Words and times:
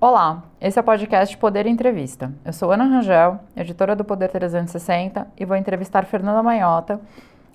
Olá, 0.00 0.44
esse 0.60 0.78
é 0.78 0.80
o 0.80 0.84
podcast 0.84 1.36
Poder 1.36 1.66
Entrevista. 1.66 2.32
Eu 2.44 2.52
sou 2.52 2.70
Ana 2.70 2.84
Rangel, 2.84 3.40
editora 3.56 3.96
do 3.96 4.04
Poder 4.04 4.28
360 4.28 5.26
e 5.36 5.44
vou 5.44 5.56
entrevistar 5.56 6.04
Fernanda 6.04 6.40
Maiota, 6.40 7.00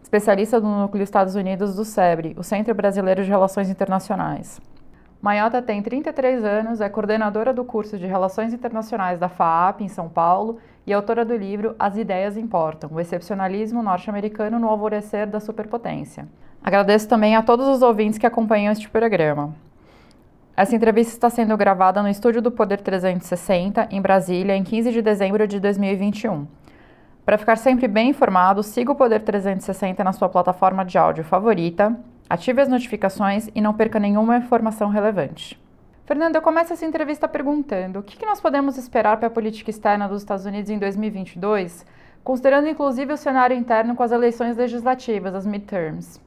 especialista 0.02 0.60
do 0.60 0.68
Núcleo 0.68 1.04
Estados 1.04 1.36
Unidos 1.36 1.74
do 1.74 1.86
SEBRE, 1.86 2.36
o 2.38 2.44
Centro 2.44 2.76
Brasileiro 2.76 3.24
de 3.24 3.30
Relações 3.30 3.70
Internacionais. 3.70 4.60
Maiota 5.22 5.62
tem 5.62 5.82
33 5.82 6.44
anos, 6.44 6.82
é 6.82 6.90
coordenadora 6.90 7.54
do 7.54 7.64
curso 7.64 7.98
de 7.98 8.06
Relações 8.06 8.54
Internacionais 8.54 9.18
da 9.18 9.30
FAAP 9.30 9.80
em 9.80 9.88
São 9.88 10.10
Paulo 10.10 10.60
e 10.86 10.92
autora 10.92 11.24
do 11.24 11.38
livro 11.38 11.78
As 11.80 11.96
Ideias 11.96 12.36
Importam: 12.36 12.90
O 12.92 13.00
Excepcionalismo 13.00 13.82
Norte-Americano 13.82 14.60
no 14.60 14.68
Alvorecer 14.68 15.28
da 15.28 15.40
Superpotência. 15.40 16.28
Agradeço 16.62 17.08
também 17.08 17.38
a 17.38 17.42
todos 17.42 17.70
os 17.70 17.82
ouvintes 17.82 18.20
que 18.20 18.28
acompanham 18.28 18.74
este 18.74 18.90
programa. 18.90 19.56
Essa 20.56 20.76
entrevista 20.76 21.14
está 21.14 21.32
sendo 21.32 21.58
gravada 21.58 22.04
no 22.04 22.08
estúdio 22.08 22.40
do 22.40 22.52
Poder 22.52 22.80
360, 22.80 23.88
em 23.90 24.00
Brasília, 24.00 24.56
em 24.56 24.64
15 24.64 24.92
de 24.92 25.02
dezembro 25.02 25.48
de 25.48 25.60
2021. 25.60 26.46
Para 27.26 27.40
ficar 27.40 27.56
sempre 27.58 27.88
bem 27.88 28.12
informado, 28.12 28.62
siga 28.62 28.92
o 28.92 28.96
Poder 28.96 29.24
360 29.24 30.04
na 30.04 30.14
sua 30.14 30.30
plataforma 30.30 30.86
de 30.86 30.96
áudio 30.96 31.24
favorita, 31.24 31.98
ative 32.30 32.62
as 32.62 32.70
notificações 32.70 33.50
e 33.56 33.62
não 33.62 33.74
perca 33.74 34.00
nenhuma 34.00 34.38
informação 34.38 34.90
relevante. 34.90 35.60
Fernando, 36.06 36.36
eu 36.36 36.42
começo 36.42 36.72
essa 36.72 36.86
entrevista 36.86 37.28
perguntando 37.28 37.98
o 37.98 38.04
que 38.04 38.24
nós 38.24 38.40
podemos 38.40 38.78
esperar 38.78 39.18
para 39.18 39.30
a 39.30 39.32
política 39.32 39.72
externa 39.72 40.08
dos 40.08 40.22
Estados 40.22 40.46
Unidos 40.46 40.70
em 40.70 40.78
2022, 40.78 41.84
considerando 42.24 42.70
inclusive 42.70 43.12
o 43.12 43.18
cenário 43.18 43.58
interno 43.58 43.96
com 43.96 44.04
as 44.04 44.12
eleições 44.12 44.56
legislativas, 44.56 45.34
as 45.34 45.48
midterms. 45.48 46.22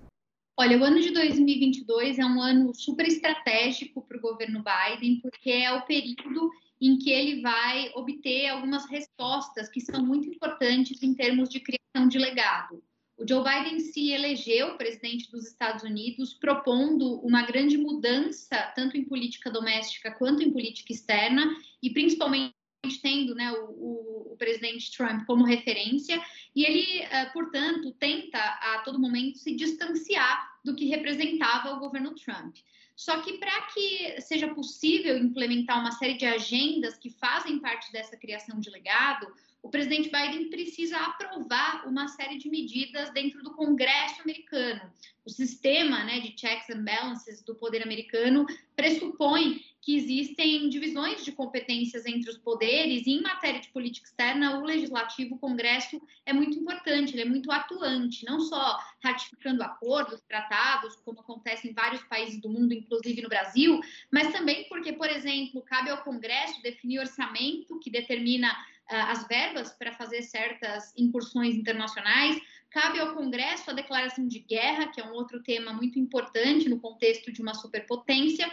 Olha, 0.59 0.79
o 0.79 0.85
ano 0.85 1.02
de 1.02 1.10
2022 1.10 2.18
é 2.18 2.24
um 2.24 2.40
ano 2.40 2.74
super 2.74 3.07
estratégico 3.07 4.01
para 4.01 4.16
o 4.16 4.21
governo 4.23 4.65
Biden, 4.65 5.21
porque 5.21 5.51
é 5.51 5.71
o 5.74 5.82
período 5.82 6.51
em 6.80 6.96
que 6.98 7.10
ele 7.10 7.43
vai 7.43 7.90
obter 7.95 8.48
algumas 8.48 8.88
respostas 8.88 9.68
que 9.68 9.82
são 9.82 10.02
muito 10.02 10.29
importantes 10.29 11.02
em 11.02 11.13
termos 11.15 11.51
de 11.51 11.60
criação 11.60 12.09
de 12.09 12.18
legado. 12.18 12.82
O 13.18 13.29
Joe 13.29 13.45
Biden 13.45 13.80
se 13.80 14.10
elegeu 14.10 14.79
presidente 14.79 15.30
dos 15.30 15.46
Estados 15.46 15.82
Unidos 15.82 16.32
propondo 16.32 17.18
uma 17.20 17.43
grande 17.43 17.76
mudança, 17.76 18.57
tanto 18.74 18.96
em 18.96 19.04
política 19.04 19.51
doméstica 19.51 20.10
quanto 20.10 20.43
em 20.43 20.52
política 20.52 20.93
externa, 20.93 21.54
e 21.82 21.91
principalmente 21.91 22.54
tendo 23.02 23.35
né, 23.35 23.51
o, 23.52 23.70
o, 23.70 24.32
o, 24.32 24.37
presidente 24.37 24.95
Trump 24.96 25.26
como 25.26 25.45
referência, 25.45 26.20
e 26.57 26.65
ele, 26.65 27.04
uh, 27.04 27.32
portanto, 27.35 27.93
tenta 27.93 28.38
a 28.38 28.79
todo 28.79 28.99
momento 28.99 29.37
se 29.37 29.54
distanciar 29.54 30.59
do 30.65 30.74
que 30.74 30.87
representava 30.87 31.74
o 31.74 31.79
governo 31.79 32.15
Trump. 32.15 32.57
Só 32.96 33.21
que 33.21 33.35
para 33.35 33.60
que 33.66 34.18
seja 34.23 34.48
possível 34.54 35.18
implementar 35.18 35.79
uma 35.79 35.93
série 35.93 36.15
de 36.15 36.24
agendas 36.24 36.96
que 36.96 37.10
fazem 37.10 37.59
parte 37.59 37.93
dessa 37.93 38.16
criação 38.16 38.59
de 38.59 38.71
legado, 38.71 39.30
o 39.63 39.68
presidente 39.68 40.10
Biden 40.10 40.48
precisa 40.48 40.96
aprovar 40.96 41.87
uma 41.87 42.09
série 42.09 42.38
de 42.38 42.48
medidas 42.48 43.10
dentro 43.10 43.43
do 43.43 43.52
Congresso 43.52 44.23
americano. 44.23 44.80
O 45.26 45.30
sistema 45.30 46.04
né, 46.04 46.20
de 46.20 46.35
checks 46.41 46.70
and 46.70 46.85
balances 46.85 47.43
do 47.43 47.54
poder 47.54 47.82
americano 47.82 48.46
pressupõe 48.74 49.60
que 49.87 49.95
existem 49.95 50.68
divisões 50.68 51.24
de 51.24 51.30
competências 51.30 52.04
entre 52.06 52.29
os 52.29 52.37
poderes, 52.37 53.06
e 53.06 53.12
em 53.12 53.23
matéria 53.23 53.60
de 53.60 53.68
política 53.68 54.09
externa, 54.09 54.59
o 54.59 54.65
legislativo, 54.65 55.37
o 55.37 55.38
Congresso, 55.38 56.02
é 56.26 56.32
muito 56.32 56.59
importante, 56.59 57.15
ele 57.15 57.23
é 57.23 57.24
muito 57.24 57.52
atuante, 57.52 58.26
não 58.26 58.40
só 58.40 58.80
ratificando 59.01 59.62
acordos, 59.62 60.20
tratados, 60.23 60.96
como 61.04 61.20
acontece 61.20 61.68
em 61.68 61.73
vários 61.73 62.02
países 62.02 62.40
do 62.40 62.48
mundo, 62.48 62.74
inclusive 62.74 63.23
no 63.23 63.29
Brasil, 63.29 63.80
mas 64.10 64.32
também 64.32 64.66
porque, 64.69 64.92
por 64.92 65.08
exemplo, 65.08 65.62
cabe 65.62 65.88
ao 65.88 66.03
Congresso 66.03 66.60
definir 66.62 66.98
orçamento 66.98 67.78
que 67.78 67.88
determina 67.88 68.50
uh, 68.50 69.12
as 69.12 69.24
verbas 69.28 69.70
para 69.70 69.92
fazer 69.92 70.22
certas 70.22 70.92
incursões 70.97 71.54
internacionais, 71.54 72.42
Cabe 72.76 73.00
ao 73.00 73.14
Congresso 73.14 73.70
a 73.70 73.72
declaração 73.72 74.28
de 74.28 74.38
guerra, 74.38 74.88
que 74.88 75.00
é 75.00 75.04
um 75.04 75.14
outro 75.14 75.42
tema 75.42 75.72
muito 75.72 75.98
importante 75.98 76.68
no 76.68 76.78
contexto 76.78 77.32
de 77.32 77.41
uma 77.41 77.54
superpotência, 77.54 78.53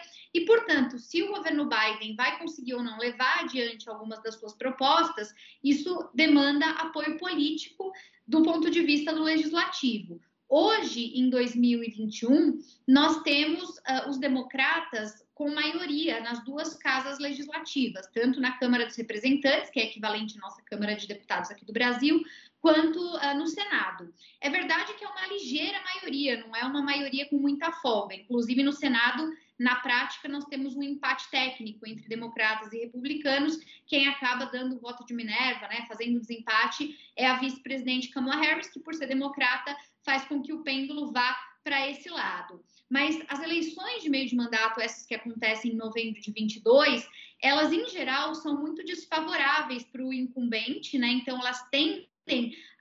portanto, 0.64 0.98
se 0.98 1.22
o 1.22 1.28
governo 1.28 1.68
Biden 1.68 2.16
vai 2.16 2.38
conseguir 2.40 2.74
ou 2.74 2.84
não 2.84 2.98
levar 2.98 3.42
adiante 3.42 3.90
algumas 3.90 4.22
das 4.24 4.36
suas 4.36 4.54
propostas, 4.54 5.34
isso 5.64 6.10
demanda 6.14 6.66
apoio 6.72 7.18
político 7.18 7.92
do 8.26 8.42
ponto 8.42 8.70
de 8.70 8.82
vista 8.82 9.14
do 9.14 9.24
legislativo. 9.24 10.22
Hoje, 10.48 11.18
em 11.18 11.30
2021, 11.30 12.60
nós 12.88 13.22
temos 13.24 13.78
uh, 13.78 14.10
os 14.10 14.18
democratas 14.18 15.24
com 15.34 15.50
maioria 15.50 16.22
nas 16.22 16.44
duas 16.46 16.76
casas 16.76 17.18
legislativas, 17.18 18.08
tanto 18.14 18.40
na 18.40 18.58
Câmara 18.58 18.86
dos 18.86 18.96
Representantes, 18.96 19.72
que 19.72 19.80
é 19.80 19.86
equivalente 19.86 20.38
à 20.38 20.42
nossa 20.42 20.62
Câmara 20.62 20.96
de 20.96 21.08
Deputados 21.08 21.50
aqui 21.50 21.66
do 21.66 21.74
Brasil, 21.74 22.24
quanto 22.62 23.00
uh, 23.00 23.36
no 23.36 23.48
Senado. 23.48 24.14
É 24.40 24.50
verdade 24.50 24.94
que 24.94 25.04
é 25.04 25.08
uma 25.08 25.28
ligeira 25.28 25.82
maioria, 25.82 26.40
não 26.46 26.56
é 26.56 26.64
uma 26.64 26.82
maioria 26.82 27.28
com 27.28 27.38
muita 27.38 27.72
folga. 27.72 28.16
Inclusive, 28.16 28.64
no 28.64 28.72
Senado, 28.72 29.34
na 29.60 29.76
prática, 29.76 30.28
nós 30.28 30.46
temos 30.46 30.76
um 30.76 30.84
empate 30.84 31.30
técnico 31.30 31.88
entre 31.88 32.08
democratas 32.08 32.74
e 32.74 32.80
republicanos. 32.80 33.58
Quem 33.86 34.08
acaba 34.08 34.46
dando 34.46 34.76
o 34.76 34.80
voto 34.80 35.06
de 35.06 35.14
Minerva, 35.14 35.68
né, 35.68 35.86
fazendo 35.88 36.18
o 36.18 36.20
desempate, 36.20 36.98
é 37.16 37.28
a 37.28 37.38
vice-presidente 37.38 38.10
Kamala 38.10 38.42
Harris, 38.42 38.70
que, 38.70 38.80
por 38.80 38.94
ser 38.94 39.08
democrata, 39.08 39.76
faz 40.04 40.26
com 40.26 40.42
que 40.42 40.54
o 40.54 40.64
pêndulo 40.64 41.12
vá 41.12 41.38
para 41.64 41.90
esse 41.90 42.10
lado. 42.10 42.64
Mas 42.90 43.18
as 43.28 43.42
eleições 43.42 44.04
de 44.04 44.10
meio 44.10 44.28
de 44.28 44.36
mandato, 44.36 44.82
essas 44.82 45.06
que 45.06 45.16
acontecem 45.16 45.72
em 45.72 45.76
novembro 45.76 46.20
de 46.20 46.32
22, 46.32 47.08
elas, 47.42 47.72
em 47.72 47.88
geral, 47.88 48.36
são 48.36 48.60
muito 48.60 48.84
desfavoráveis 48.84 49.84
para 49.84 50.04
o 50.04 50.14
incumbente, 50.14 50.98
né? 50.98 51.08
Então, 51.08 51.40
elas 51.40 51.62
têm 51.70 52.08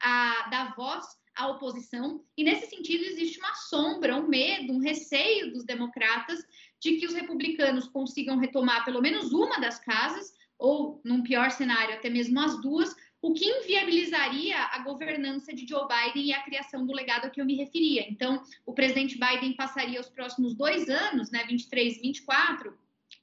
a 0.01 0.49
dar 0.51 0.75
voz 0.75 1.05
à 1.37 1.49
oposição, 1.49 2.25
e 2.37 2.45
nesse 2.45 2.69
sentido 2.69 3.05
existe 3.05 3.39
uma 3.39 3.55
sombra, 3.55 4.17
um 4.17 4.29
medo, 4.29 4.73
um 4.73 4.79
receio 4.79 5.53
dos 5.53 5.65
democratas 5.65 6.45
de 6.81 6.97
que 6.97 7.07
os 7.07 7.15
republicanos 7.15 7.89
consigam 7.89 8.39
retomar 8.39 8.85
pelo 8.85 9.01
menos 9.01 9.33
uma 9.33 9.59
das 9.61 9.79
casas, 9.79 10.33
ou, 10.59 11.01
num 11.05 11.23
pior 11.23 11.51
cenário, 11.51 11.95
até 11.95 12.09
mesmo 12.09 12.39
as 12.39 12.61
duas, 12.61 12.95
o 13.21 13.33
que 13.33 13.45
inviabilizaria 13.45 14.57
a 14.59 14.81
governança 14.81 15.53
de 15.53 15.67
Joe 15.67 15.87
Biden 15.87 16.27
e 16.27 16.33
a 16.33 16.43
criação 16.43 16.85
do 16.85 16.93
legado 16.93 17.27
a 17.27 17.31
que 17.31 17.41
eu 17.41 17.45
me 17.45 17.55
referia. 17.55 18.05
Então, 18.09 18.43
o 18.67 18.73
presidente 18.73 19.19
Biden 19.19 19.55
passaria 19.55 20.01
os 20.01 20.09
próximos 20.09 20.55
dois 20.55 20.89
anos, 20.89 21.31
né, 21.31 21.45
23 21.45 21.97
e 21.97 22.01
24, 22.01 22.77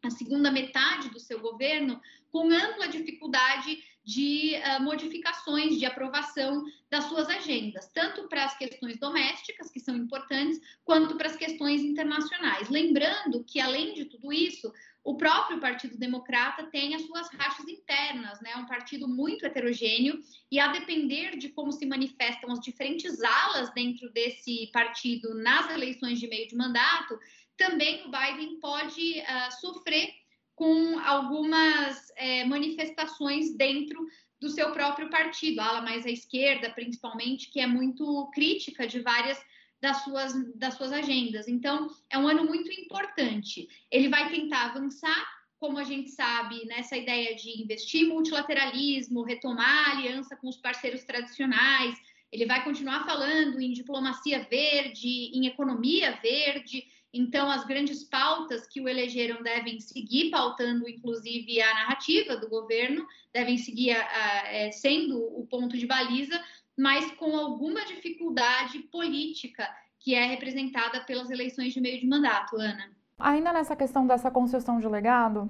a 0.03 0.09
segunda 0.09 0.51
metade 0.51 1.09
do 1.09 1.19
seu 1.19 1.39
governo, 1.39 1.99
com 2.31 2.49
ampla 2.49 2.87
dificuldade 2.87 3.83
de 4.03 4.55
uh, 4.55 4.81
modificações, 4.81 5.77
de 5.77 5.85
aprovação 5.85 6.65
das 6.89 7.05
suas 7.05 7.29
agendas, 7.29 7.91
tanto 7.93 8.27
para 8.27 8.45
as 8.45 8.57
questões 8.57 8.97
domésticas, 8.97 9.69
que 9.69 9.79
são 9.79 9.95
importantes, 9.95 10.59
quanto 10.83 11.15
para 11.15 11.27
as 11.27 11.35
questões 11.35 11.81
internacionais. 11.81 12.69
Lembrando 12.69 13.43
que, 13.43 13.59
além 13.59 13.93
de 13.93 14.05
tudo 14.05 14.33
isso, 14.33 14.73
o 15.03 15.15
próprio 15.15 15.59
Partido 15.59 15.97
Democrata 15.97 16.63
tem 16.63 16.93
as 16.93 17.03
suas 17.03 17.29
rachas 17.29 17.67
internas, 17.67 18.39
né? 18.41 18.51
É 18.51 18.57
um 18.57 18.65
partido 18.65 19.07
muito 19.07 19.45
heterogêneo 19.45 20.19
e 20.51 20.59
a 20.59 20.67
depender 20.67 21.37
de 21.37 21.49
como 21.49 21.71
se 21.71 21.85
manifestam 21.85 22.51
as 22.51 22.59
diferentes 22.59 23.21
alas 23.23 23.73
dentro 23.73 24.11
desse 24.11 24.69
partido 24.73 25.33
nas 25.35 25.71
eleições 25.71 26.19
de 26.19 26.27
meio 26.27 26.47
de 26.47 26.55
mandato, 26.55 27.17
também 27.59 28.07
o 28.07 28.11
Biden 28.11 28.59
pode 28.59 29.19
uh, 29.19 29.61
sofrer 29.61 30.09
com 30.55 30.99
algumas 30.99 32.11
é, 32.15 32.43
manifestações 32.45 33.55
dentro 33.55 33.97
do 34.41 34.49
seu 34.49 34.71
próprio 34.71 35.09
partido, 35.09 35.59
a 35.59 35.67
ala 35.67 35.81
mais 35.81 36.05
à 36.05 36.09
esquerda, 36.09 36.69
principalmente, 36.71 37.51
que 37.51 37.59
é 37.59 37.67
muito 37.67 38.29
crítica 38.33 38.87
de 38.87 38.99
várias 38.99 39.39
das 39.81 40.03
suas, 40.03 40.33
das 40.55 40.73
suas 40.75 40.91
agendas. 40.91 41.47
Então, 41.47 41.89
é 42.09 42.17
um 42.17 42.27
ano 42.27 42.45
muito 42.45 42.71
importante. 42.71 43.67
Ele 43.89 44.09
vai 44.09 44.29
tentar 44.29 44.65
avançar, 44.65 45.25
como 45.57 45.77
a 45.77 45.83
gente 45.83 46.09
sabe, 46.09 46.65
nessa 46.65 46.97
ideia 46.97 47.35
de 47.35 47.61
investir 47.61 48.07
multilateralismo, 48.07 49.23
retomar 49.23 49.91
aliança 49.91 50.35
com 50.35 50.47
os 50.47 50.57
parceiros 50.57 51.03
tradicionais. 51.03 51.97
Ele 52.31 52.45
vai 52.45 52.63
continuar 52.63 53.05
falando 53.05 53.59
em 53.59 53.71
diplomacia 53.71 54.45
verde, 54.49 55.31
em 55.33 55.47
economia 55.47 56.19
verde. 56.21 56.85
Então, 57.13 57.49
as 57.49 57.65
grandes 57.65 58.03
pautas 58.03 58.67
que 58.67 58.79
o 58.79 58.87
elegeram 58.87 59.41
devem 59.41 59.79
seguir 59.79 60.29
pautando, 60.29 60.87
inclusive, 60.87 61.59
a 61.61 61.73
narrativa 61.73 62.37
do 62.37 62.47
governo, 62.47 63.05
devem 63.33 63.57
seguir 63.57 63.91
a, 63.91 64.01
a, 64.01 64.47
é, 64.53 64.71
sendo 64.71 65.17
o 65.17 65.45
ponto 65.47 65.75
de 65.75 65.87
baliza, 65.87 66.39
mas 66.77 67.11
com 67.13 67.35
alguma 67.35 67.83
dificuldade 67.85 68.79
política 68.91 69.67
que 69.99 70.13
é 70.13 70.25
representada 70.25 71.01
pelas 71.01 71.29
eleições 71.29 71.73
de 71.73 71.81
meio 71.81 71.99
de 71.99 72.07
mandato, 72.07 72.55
Ana. 72.55 72.91
Ainda 73.17 73.51
nessa 73.51 73.75
questão 73.75 74.07
dessa 74.07 74.31
construção 74.31 74.79
de 74.79 74.87
legado, 74.87 75.49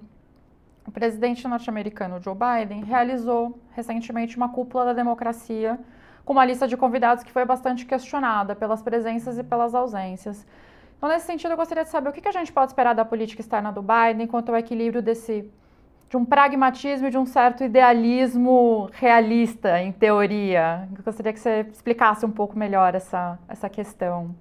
o 0.88 0.92
presidente 0.92 1.48
norte-americano 1.48 2.20
Joe 2.20 2.34
Biden 2.36 2.84
realizou 2.84 3.62
recentemente 3.74 4.38
uma 4.38 4.50
cúpula 4.50 4.86
da 4.86 4.94
democracia 4.94 5.80
com 6.26 6.34
uma 6.34 6.46
lista 6.46 6.68
de 6.68 6.76
convidados 6.76 7.24
que 7.24 7.32
foi 7.32 7.46
bastante 7.46 7.86
questionada 7.86 8.56
pelas 8.56 8.82
presenças 8.82 9.38
e 9.38 9.44
pelas 9.44 9.76
ausências. 9.76 10.48
Então, 11.00 11.08
nesse 11.08 11.28
sentido, 11.28 11.52
eu 11.52 11.58
gostaria 11.58 11.86
de 11.86 11.90
saber 11.90 12.10
o 12.10 12.12
que 12.12 12.28
a 12.28 12.32
gente 12.32 12.52
pode 12.52 12.72
esperar 12.72 12.94
da 12.94 13.06
política 13.06 13.42
externa 13.42 13.72
do 13.72 13.82
Biden 13.82 14.28
quanto 14.28 14.50
ao 14.50 14.58
equilíbrio 14.58 15.02
desse 15.02 15.50
de 16.10 16.18
um 16.18 16.26
pragmatismo 16.26 17.08
e 17.08 17.12
de 17.12 17.18
um 17.18 17.26
certo 17.26 17.64
idealismo 17.64 18.90
realista, 18.92 19.80
em 19.80 19.94
teoria. 19.94 20.90
Eu 20.98 21.04
gostaria 21.04 21.32
que 21.32 21.40
você 21.40 21.62
explicasse 21.72 22.26
um 22.26 22.32
pouco 22.32 22.58
melhor 22.58 22.96
essa, 22.96 23.40
essa 23.48 23.70
questão. 23.70 24.36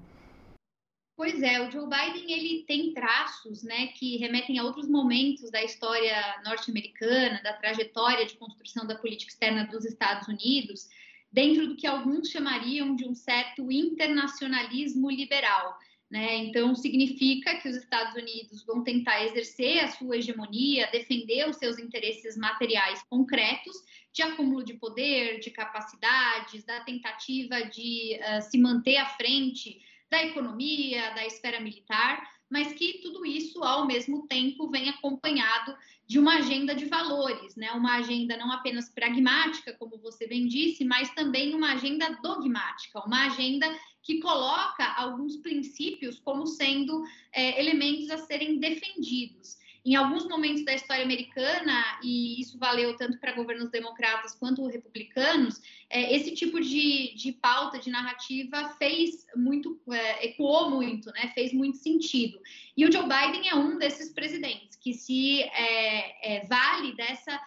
Pois 1.17 1.41
é, 1.43 1.61
o 1.61 1.71
Joe 1.71 1.87
Biden 1.89 2.33
ele 2.33 2.65
tem 2.67 2.93
traços, 2.93 3.63
né, 3.63 3.89
que 3.89 4.17
remetem 4.17 4.59
a 4.59 4.65
outros 4.65 4.89
momentos 4.89 5.49
da 5.51 5.63
história 5.63 6.17
norte-americana, 6.45 7.41
da 7.43 7.53
trajetória 7.53 8.27
de 8.27 8.37
construção 8.37 8.85
da 8.85 8.97
política 8.97 9.31
externa 9.31 9.65
dos 9.67 9.85
Estados 9.85 10.27
Unidos, 10.27 10.89
dentro 11.31 11.69
do 11.69 11.77
que 11.77 11.87
alguns 11.87 12.31
chamariam 12.31 12.97
de 12.97 13.07
um 13.07 13.15
certo 13.15 13.71
internacionalismo 13.71 15.09
liberal. 15.09 15.79
Né? 16.11 16.37
Então, 16.37 16.75
significa 16.75 17.57
que 17.57 17.69
os 17.69 17.77
Estados 17.77 18.15
Unidos 18.15 18.65
vão 18.65 18.83
tentar 18.83 19.25
exercer 19.25 19.81
a 19.81 19.89
sua 19.89 20.17
hegemonia, 20.17 20.91
defender 20.91 21.47
os 21.47 21.57
seus 21.57 21.79
interesses 21.79 22.35
materiais 22.37 23.03
concretos, 23.11 23.77
de 24.13 24.23
acúmulo 24.23 24.65
de 24.65 24.75
poder, 24.75 25.39
de 25.39 25.51
capacidades, 25.51 26.65
da 26.65 26.81
tentativa 26.81 27.63
de 27.67 28.19
uh, 28.19 28.41
se 28.41 28.59
manter 28.59 28.97
à 28.97 29.07
frente 29.07 29.79
da 30.11 30.25
economia, 30.25 31.11
da 31.11 31.27
esfera 31.27 31.61
militar, 31.61 32.27
mas 32.51 32.73
que 32.73 33.01
tudo 33.03 33.25
isso, 33.27 33.63
ao 33.63 33.87
mesmo 33.87 34.27
tempo, 34.27 34.71
vem 34.71 34.89
acompanhado 34.89 35.77
de 36.07 36.19
uma 36.19 36.37
agenda 36.37 36.75
de 36.75 36.87
valores, 36.87 37.55
né? 37.55 37.71
uma 37.73 37.97
agenda 37.97 38.37
não 38.37 38.51
apenas 38.51 38.89
pragmática, 38.89 39.75
como 39.75 39.99
você 39.99 40.27
bem 40.27 40.47
disse, 40.47 40.85
mas 40.85 41.13
também 41.15 41.55
uma 41.55 41.73
agenda 41.73 42.19
dogmática, 42.23 43.05
uma 43.05 43.27
agenda 43.27 43.67
que 44.03 44.21
coloca 44.21 44.85
alguns 44.95 45.37
princípios 45.37 46.19
como 46.19 46.47
sendo 46.47 47.05
é, 47.31 47.61
elementos 47.61 48.11
a 48.11 48.17
serem 48.17 48.59
defendidos. 48.59 49.59
Em 49.89 49.97
alguns 49.97 50.29
momentos 50.29 50.67
da 50.67 50.75
história 50.75 51.03
americana, 51.03 51.99
e 52.03 52.39
isso 52.39 52.59
valeu 52.59 52.95
tanto 52.95 53.19
para 53.19 53.33
governos 53.33 53.71
democratas 53.71 54.35
quanto 54.35 54.67
republicanos, 54.67 55.63
é, 55.89 56.15
esse 56.15 56.35
tipo 56.35 56.61
de, 56.61 57.15
de 57.15 57.33
pauta, 57.33 57.79
de 57.79 57.89
narrativa, 57.89 58.69
fez 58.79 59.25
muito, 59.35 59.81
é, 59.91 60.27
ecoou 60.27 60.69
muito, 60.69 61.11
né? 61.13 61.33
fez 61.35 61.55
muito 61.55 61.79
sentido. 61.79 62.39
E 62.77 62.85
o 62.85 62.93
Joe 62.93 63.05
Biden 63.05 63.49
é 63.49 63.55
um 63.55 63.79
desses 63.79 64.13
presidentes 64.13 64.77
que 64.77 64.93
se 64.93 65.43
é, 65.43 66.37
é 66.37 66.45
vale 66.45 66.95
dessa 66.95 67.41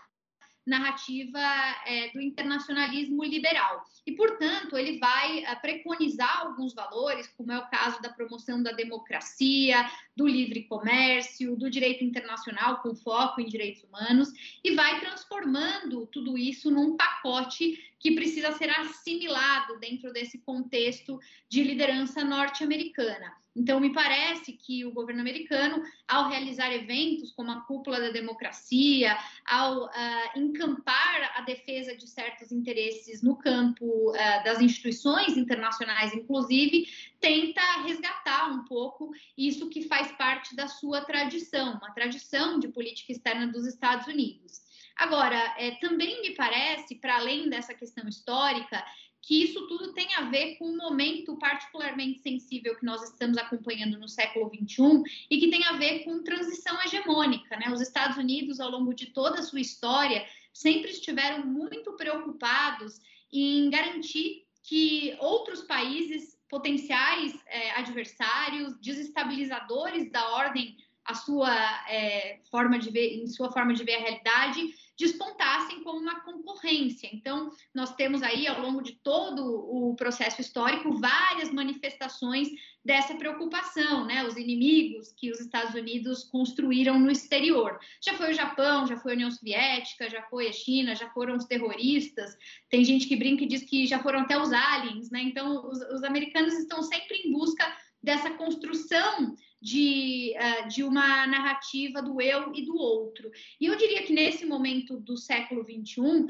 narrativa 0.65 1.39
é, 1.85 2.09
do 2.11 2.21
internacionalismo 2.21 3.23
liberal. 3.23 3.83
E, 4.05 4.11
portanto, 4.13 4.77
ele 4.77 4.97
vai 4.99 5.43
é, 5.43 5.55
preconizar 5.55 6.41
alguns 6.41 6.73
valores, 6.73 7.27
como 7.37 7.51
é 7.51 7.57
o 7.57 7.67
caso 7.67 8.01
da 8.01 8.09
promoção 8.09 8.61
da 8.61 8.71
democracia, 8.71 9.89
do 10.15 10.27
livre 10.27 10.63
comércio, 10.63 11.55
do 11.55 11.69
direito 11.69 12.03
internacional 12.03 12.81
com 12.81 12.95
foco 12.95 13.41
em 13.41 13.45
direitos 13.45 13.83
humanos, 13.83 14.29
e 14.63 14.75
vai 14.75 14.99
transformando 14.99 16.05
tudo 16.07 16.37
isso 16.37 16.69
num 16.69 16.95
pacote 16.95 17.79
que 17.99 18.11
precisa 18.11 18.51
ser 18.53 18.69
assimilado 18.69 19.79
dentro 19.79 20.11
desse 20.11 20.39
contexto 20.39 21.19
de 21.47 21.63
liderança 21.63 22.23
norte-americana. 22.23 23.40
Então, 23.55 23.79
me 23.81 23.91
parece 23.91 24.53
que 24.53 24.85
o 24.85 24.93
governo 24.93 25.19
americano, 25.19 25.83
ao 26.07 26.29
realizar 26.29 26.71
eventos 26.73 27.31
como 27.33 27.51
a 27.51 27.61
Cúpula 27.61 27.99
da 27.99 28.09
Democracia, 28.09 29.17
ao 29.45 29.85
uh, 29.87 29.89
encampar 30.37 31.33
a 31.35 31.41
defesa 31.41 31.95
de 31.95 32.07
certos 32.07 32.51
interesses 32.51 33.21
no 33.21 33.35
campo 33.35 34.11
uh, 34.11 34.43
das 34.45 34.61
instituições 34.61 35.35
internacionais, 35.35 36.13
inclusive, 36.13 36.87
tenta 37.19 37.61
resgatar 37.83 38.47
um 38.51 38.63
pouco 38.63 39.11
isso 39.37 39.69
que 39.69 39.81
faz 39.81 40.11
parte 40.13 40.55
da 40.55 40.67
sua 40.67 41.01
tradição, 41.01 41.73
uma 41.73 41.91
tradição 41.91 42.57
de 42.57 42.69
política 42.69 43.11
externa 43.11 43.47
dos 43.47 43.67
Estados 43.67 44.07
Unidos. 44.07 44.61
Agora, 44.95 45.55
é, 45.57 45.71
também 45.71 46.21
me 46.21 46.35
parece, 46.35 46.95
para 46.95 47.17
além 47.17 47.49
dessa 47.49 47.73
questão 47.73 48.07
histórica, 48.07 48.85
que 49.21 49.43
isso 49.43 49.67
tudo 49.67 49.93
tem 49.93 50.13
a 50.15 50.29
ver 50.29 50.55
com 50.55 50.65
um 50.65 50.77
momento 50.77 51.37
particularmente 51.37 52.19
sensível 52.19 52.75
que 52.75 52.85
nós 52.85 53.03
estamos 53.03 53.37
acompanhando 53.37 53.99
no 53.99 54.07
século 54.07 54.49
XXI 54.49 55.03
e 55.29 55.39
que 55.39 55.49
tem 55.49 55.63
a 55.65 55.73
ver 55.73 56.03
com 56.03 56.23
transição 56.23 56.81
hegemônica. 56.81 57.55
Né? 57.57 57.69
Os 57.71 57.81
Estados 57.81 58.17
Unidos, 58.17 58.59
ao 58.59 58.71
longo 58.71 58.93
de 58.93 59.07
toda 59.07 59.39
a 59.39 59.43
sua 59.43 59.61
história, 59.61 60.25
sempre 60.51 60.89
estiveram 60.89 61.45
muito 61.45 61.93
preocupados 61.93 62.99
em 63.31 63.69
garantir 63.69 64.45
que 64.63 65.15
outros 65.19 65.61
países 65.61 66.37
potenciais 66.49 67.33
é, 67.45 67.71
adversários, 67.71 68.77
desestabilizadores 68.81 70.11
da 70.11 70.29
ordem, 70.31 70.77
a 71.05 71.13
sua 71.13 71.53
é, 71.89 72.39
forma 72.49 72.77
de 72.77 72.91
ver, 72.91 73.15
em 73.15 73.27
sua 73.27 73.51
forma 73.51 73.73
de 73.73 73.83
ver 73.83 73.95
a 73.95 73.99
realidade, 73.99 74.73
despontassem 74.97 75.83
como 75.83 75.99
uma 75.99 76.21
concorrência. 76.21 77.09
Então, 77.11 77.51
nós 77.73 77.95
temos 77.95 78.21
aí, 78.21 78.47
ao 78.47 78.61
longo 78.61 78.81
de 78.81 78.93
todo 79.03 79.43
o 79.43 79.95
processo 79.95 80.41
histórico, 80.41 80.99
várias 80.99 81.51
manifestações 81.51 82.49
dessa 82.83 83.15
preocupação, 83.15 84.05
né? 84.05 84.25
Os 84.25 84.37
inimigos 84.37 85.11
que 85.13 85.31
os 85.31 85.39
Estados 85.39 85.73
Unidos 85.75 86.23
construíram 86.25 86.99
no 86.99 87.11
exterior. 87.11 87.79
Já 88.03 88.15
foi 88.15 88.31
o 88.31 88.33
Japão, 88.33 88.87
já 88.87 88.97
foi 88.97 89.13
a 89.13 89.15
União 89.15 89.31
Soviética, 89.31 90.09
já 90.09 90.21
foi 90.23 90.47
a 90.47 90.53
China, 90.53 90.95
já 90.95 91.09
foram 91.09 91.35
os 91.35 91.45
terroristas. 91.45 92.35
Tem 92.69 92.83
gente 92.83 93.07
que 93.07 93.15
brinca 93.15 93.43
e 93.43 93.47
diz 93.47 93.63
que 93.63 93.85
já 93.85 93.99
foram 93.99 94.19
até 94.19 94.37
os 94.39 94.51
aliens, 94.51 95.09
né? 95.09 95.21
Então, 95.21 95.69
os, 95.69 95.79
os 95.79 96.03
americanos 96.03 96.53
estão 96.53 96.81
sempre 96.83 97.17
em 97.17 97.31
busca 97.31 97.65
dessa 98.03 98.31
construção 98.31 99.35
de, 99.61 100.33
uh, 100.37 100.67
de 100.67 100.83
uma 100.83 101.27
narrativa 101.27 102.01
do 102.01 102.19
eu 102.19 102.51
e 102.53 102.65
do 102.65 102.75
outro. 102.75 103.29
E 103.59 103.67
eu 103.67 103.75
diria 103.75 104.03
que 104.03 104.13
nesse 104.13 104.45
momento 104.45 104.99
do 104.99 105.15
século 105.15 105.63
XXI, 105.63 106.27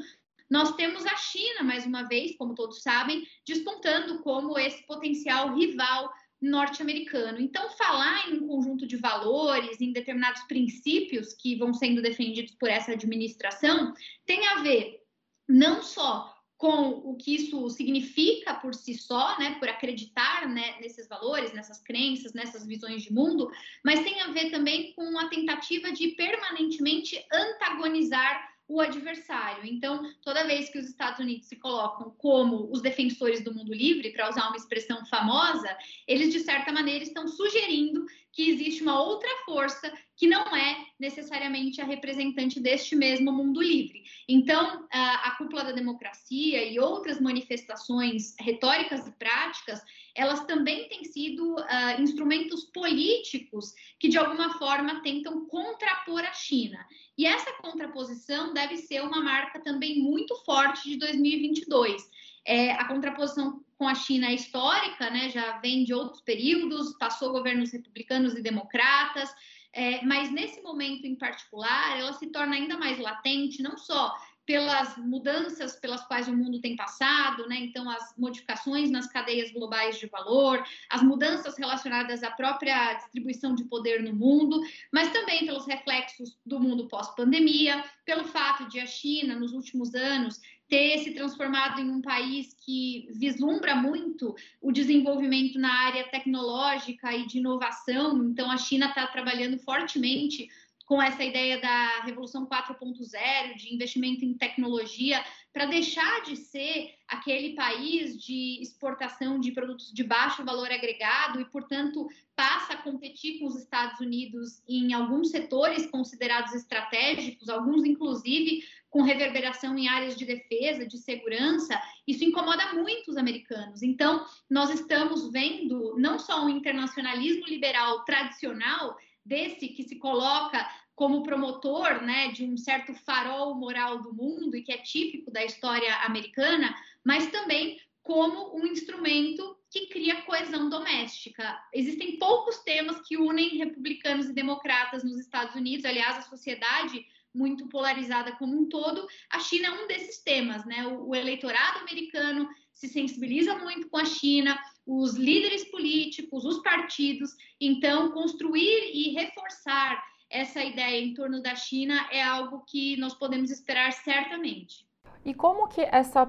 nós 0.50 0.76
temos 0.76 1.06
a 1.06 1.16
China, 1.16 1.62
mais 1.62 1.86
uma 1.86 2.02
vez, 2.02 2.36
como 2.36 2.54
todos 2.54 2.82
sabem, 2.82 3.26
despontando 3.46 4.22
como 4.22 4.58
esse 4.58 4.86
potencial 4.86 5.56
rival 5.56 6.12
norte-americano. 6.42 7.40
Então, 7.40 7.70
falar 7.70 8.28
em 8.28 8.38
um 8.38 8.48
conjunto 8.48 8.86
de 8.86 8.96
valores, 8.96 9.80
em 9.80 9.92
determinados 9.92 10.42
princípios 10.42 11.32
que 11.32 11.56
vão 11.56 11.72
sendo 11.72 12.02
defendidos 12.02 12.54
por 12.56 12.68
essa 12.68 12.92
administração, 12.92 13.94
tem 14.26 14.46
a 14.48 14.62
ver 14.62 15.00
não 15.48 15.82
só 15.82 16.34
com 16.62 16.90
o 16.90 17.16
que 17.16 17.34
isso 17.34 17.68
significa 17.70 18.54
por 18.54 18.72
si 18.72 18.94
só, 18.94 19.36
né, 19.36 19.56
por 19.58 19.68
acreditar 19.68 20.48
né, 20.48 20.76
nesses 20.80 21.08
valores, 21.08 21.52
nessas 21.52 21.82
crenças, 21.82 22.32
nessas 22.34 22.64
visões 22.64 23.02
de 23.02 23.12
mundo, 23.12 23.50
mas 23.84 24.04
tem 24.04 24.20
a 24.20 24.28
ver 24.28 24.48
também 24.52 24.92
com 24.92 25.18
a 25.18 25.26
tentativa 25.26 25.90
de 25.90 26.10
permanentemente 26.10 27.20
antagonizar 27.32 28.52
o 28.68 28.80
adversário. 28.80 29.66
Então, 29.66 30.08
toda 30.22 30.46
vez 30.46 30.70
que 30.70 30.78
os 30.78 30.86
Estados 30.86 31.18
Unidos 31.18 31.48
se 31.48 31.56
colocam 31.56 32.14
como 32.16 32.70
os 32.70 32.80
defensores 32.80 33.42
do 33.42 33.52
mundo 33.52 33.74
livre, 33.74 34.12
para 34.12 34.30
usar 34.30 34.46
uma 34.46 34.56
expressão 34.56 35.04
famosa, 35.06 35.76
eles 36.06 36.32
de 36.32 36.38
certa 36.38 36.70
maneira 36.70 37.02
estão 37.02 37.26
sugerindo 37.26 38.06
que 38.32 38.50
existe 38.50 38.82
uma 38.82 39.02
outra 39.02 39.28
força 39.44 39.92
que 40.16 40.26
não 40.26 40.56
é 40.56 40.86
necessariamente 40.98 41.80
a 41.80 41.84
representante 41.84 42.60
deste 42.60 42.94
mesmo 42.94 43.32
mundo 43.32 43.60
livre. 43.60 44.04
Então, 44.28 44.86
a, 44.90 45.34
cúpula 45.36 45.64
da 45.64 45.72
democracia 45.72 46.64
e 46.64 46.78
outras 46.78 47.20
manifestações 47.20 48.34
retóricas 48.38 49.06
e 49.06 49.12
práticas, 49.12 49.82
elas 50.14 50.44
também 50.44 50.88
têm 50.88 51.04
sido 51.04 51.56
uh, 51.56 52.00
instrumentos 52.00 52.64
políticos 52.64 53.72
que, 53.98 54.08
de 54.08 54.16
alguma 54.16 54.58
forma, 54.58 55.02
tentam 55.02 55.46
contrapor 55.46 56.20
a 56.20 56.32
China. 56.32 56.78
E 57.18 57.26
essa 57.26 57.52
contraposição 57.54 58.54
deve 58.54 58.76
ser 58.76 59.02
uma 59.02 59.20
marca 59.20 59.60
também 59.60 59.98
muito 59.98 60.36
forte 60.44 60.88
de 60.88 60.96
2022. 60.98 62.08
É, 62.44 62.72
a 62.72 62.86
contraposição 62.86 63.64
com 63.78 63.86
a 63.86 63.94
China 63.94 64.28
é 64.28 64.34
histórica, 64.34 65.10
né, 65.10 65.28
já 65.28 65.58
vem 65.58 65.84
de 65.84 65.92
outros 65.92 66.20
períodos, 66.20 66.96
passou 66.98 67.32
governos 67.32 67.72
republicanos 67.72 68.34
e 68.34 68.42
democratas, 68.42 69.32
é, 69.72 70.04
mas 70.04 70.30
nesse 70.30 70.60
momento 70.60 71.06
em 71.06 71.16
particular, 71.16 71.98
ela 71.98 72.12
se 72.12 72.26
torna 72.28 72.54
ainda 72.54 72.76
mais 72.76 72.98
latente, 72.98 73.62
não 73.62 73.76
só 73.76 74.14
pelas 74.44 74.96
mudanças 74.96 75.76
pelas 75.76 76.04
quais 76.06 76.26
o 76.26 76.36
mundo 76.36 76.60
tem 76.60 76.74
passado, 76.74 77.46
né? 77.48 77.56
Então, 77.60 77.88
as 77.88 78.14
modificações 78.18 78.90
nas 78.90 79.06
cadeias 79.06 79.52
globais 79.52 79.98
de 79.98 80.06
valor, 80.06 80.64
as 80.90 81.02
mudanças 81.02 81.56
relacionadas 81.56 82.22
à 82.22 82.30
própria 82.30 82.94
distribuição 82.94 83.54
de 83.54 83.64
poder 83.64 84.02
no 84.02 84.14
mundo, 84.14 84.60
mas 84.92 85.12
também 85.12 85.46
pelos 85.46 85.66
reflexos 85.66 86.36
do 86.44 86.58
mundo 86.58 86.88
pós-pandemia, 86.88 87.84
pelo 88.04 88.24
fato 88.24 88.68
de 88.68 88.80
a 88.80 88.86
China, 88.86 89.36
nos 89.36 89.52
últimos 89.52 89.94
anos, 89.94 90.40
ter 90.72 91.00
se 91.00 91.10
transformado 91.10 91.82
em 91.82 91.90
um 91.90 92.00
país 92.00 92.56
que 92.64 93.06
vislumbra 93.10 93.74
muito 93.76 94.34
o 94.58 94.72
desenvolvimento 94.72 95.58
na 95.58 95.70
área 95.70 96.04
tecnológica 96.04 97.14
e 97.14 97.26
de 97.26 97.40
inovação. 97.40 98.24
Então, 98.24 98.50
a 98.50 98.56
China 98.56 98.86
está 98.86 99.06
trabalhando 99.06 99.58
fortemente 99.58 100.48
com 100.86 101.00
essa 101.00 101.22
ideia 101.22 101.60
da 101.60 102.00
revolução 102.04 102.46
4.0, 102.46 103.54
de 103.54 103.74
investimento 103.74 104.24
em 104.24 104.32
tecnologia, 104.32 105.22
para 105.52 105.66
deixar 105.66 106.22
de 106.22 106.36
ser 106.36 106.94
aquele 107.06 107.54
país 107.54 108.16
de 108.16 108.58
exportação 108.62 109.38
de 109.38 109.52
produtos 109.52 109.92
de 109.92 110.02
baixo 110.02 110.44
valor 110.44 110.70
agregado 110.70 111.40
e, 111.40 111.44
portanto, 111.44 112.08
passa 112.34 112.72
a 112.72 112.78
competir 112.78 113.38
com 113.38 113.46
os 113.46 113.56
Estados 113.56 114.00
Unidos 114.00 114.62
em 114.66 114.94
alguns 114.94 115.30
setores 115.30 115.86
considerados 115.86 116.54
estratégicos, 116.54 117.48
alguns 117.48 117.84
inclusive 117.84 118.64
com 118.88 119.02
reverberação 119.02 119.76
em 119.78 119.88
áreas 119.88 120.16
de 120.16 120.24
defesa, 120.24 120.86
de 120.86 120.98
segurança, 120.98 121.80
isso 122.06 122.24
incomoda 122.24 122.74
muito 122.74 123.10
os 123.10 123.16
americanos. 123.16 123.82
Então, 123.82 124.24
nós 124.50 124.68
estamos 124.68 125.30
vendo 125.30 125.96
não 125.96 126.18
só 126.18 126.44
um 126.44 126.48
internacionalismo 126.48 127.46
liberal 127.46 128.04
tradicional, 128.04 128.96
desse 129.24 129.68
que 129.68 129.84
se 129.84 129.96
coloca 129.96 130.68
como 131.02 131.24
promotor 131.24 132.00
né, 132.00 132.28
de 132.28 132.44
um 132.44 132.56
certo 132.56 132.94
farol 132.94 133.56
moral 133.56 134.00
do 134.00 134.14
mundo 134.14 134.56
e 134.56 134.62
que 134.62 134.70
é 134.70 134.78
típico 134.78 135.32
da 135.32 135.44
história 135.44 135.92
americana, 136.04 136.72
mas 137.04 137.26
também 137.26 137.76
como 138.04 138.56
um 138.56 138.64
instrumento 138.64 139.56
que 139.68 139.88
cria 139.88 140.22
coesão 140.22 140.70
doméstica. 140.70 141.60
Existem 141.74 142.20
poucos 142.20 142.58
temas 142.58 143.00
que 143.00 143.16
unem 143.16 143.56
republicanos 143.56 144.26
e 144.28 144.32
democratas 144.32 145.02
nos 145.02 145.18
Estados 145.18 145.56
Unidos, 145.56 145.84
aliás, 145.84 146.18
a 146.18 146.22
sociedade 146.22 147.04
muito 147.34 147.66
polarizada 147.68 148.30
como 148.36 148.56
um 148.56 148.68
todo, 148.68 149.04
a 149.28 149.40
China 149.40 149.68
é 149.68 149.82
um 149.82 149.88
desses 149.88 150.22
temas, 150.22 150.64
né? 150.66 150.86
O, 150.86 151.16
eleitorado 151.16 151.80
americano 151.80 152.48
se 152.72 152.86
sensibiliza 152.86 153.56
muito 153.56 153.88
com 153.88 153.96
a 153.96 154.04
China, 154.04 154.56
os 154.86 155.14
líderes 155.14 155.64
políticos, 155.64 156.44
os 156.44 156.62
partidos, 156.62 157.34
então 157.60 158.12
construir 158.12 158.92
e 158.94 159.14
reforçar 159.14 160.11
essa 160.32 160.64
ideia 160.64 161.04
em 161.04 161.12
torno 161.12 161.42
da 161.42 161.54
China 161.54 161.94
é 162.10 162.22
algo 162.22 162.64
que 162.66 162.96
nós 162.96 163.14
podemos 163.14 163.50
esperar 163.50 163.92
certamente. 163.92 164.86
E 165.24 165.34
como 165.34 165.68
que 165.68 165.82
essa 165.82 166.28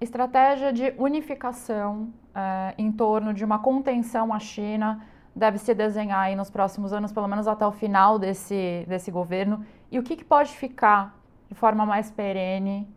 estratégia 0.00 0.72
de 0.72 0.94
unificação 0.96 2.14
é, 2.34 2.74
em 2.78 2.92
torno 2.92 3.34
de 3.34 3.44
uma 3.44 3.58
contenção 3.58 4.32
à 4.32 4.38
China 4.38 5.04
deve 5.34 5.58
se 5.58 5.74
desenhar 5.74 6.20
aí 6.20 6.36
nos 6.36 6.48
próximos 6.48 6.92
anos, 6.92 7.12
pelo 7.12 7.26
menos 7.26 7.48
até 7.48 7.66
o 7.66 7.72
final 7.72 8.18
desse, 8.18 8.86
desse 8.88 9.10
governo? 9.10 9.66
E 9.90 9.98
o 9.98 10.02
que, 10.02 10.16
que 10.16 10.24
pode 10.24 10.52
ficar 10.52 11.18
de 11.48 11.54
forma 11.54 11.84
mais 11.84 12.10
perene 12.10 12.88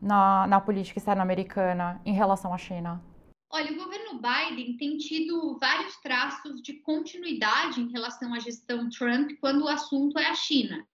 na, 0.00 0.46
na 0.46 0.60
política 0.60 0.98
externa 0.98 1.22
americana 1.22 2.00
em 2.04 2.12
relação 2.12 2.52
à 2.52 2.58
China? 2.58 3.00
Olha, 3.54 3.70
o 3.70 3.76
governo 3.76 4.20
Biden 4.20 4.76
tem 4.76 4.98
tido 4.98 5.56
vários 5.60 5.96
traços 5.98 6.60
de 6.60 6.72
continuidade 6.72 7.80
em 7.80 7.88
relação 7.88 8.34
à 8.34 8.40
gestão 8.40 8.90
Trump 8.90 9.30
quando 9.40 9.62
o 9.62 9.68
assunto 9.68 10.18
é 10.18 10.26
a 10.26 10.34
China. 10.34 10.84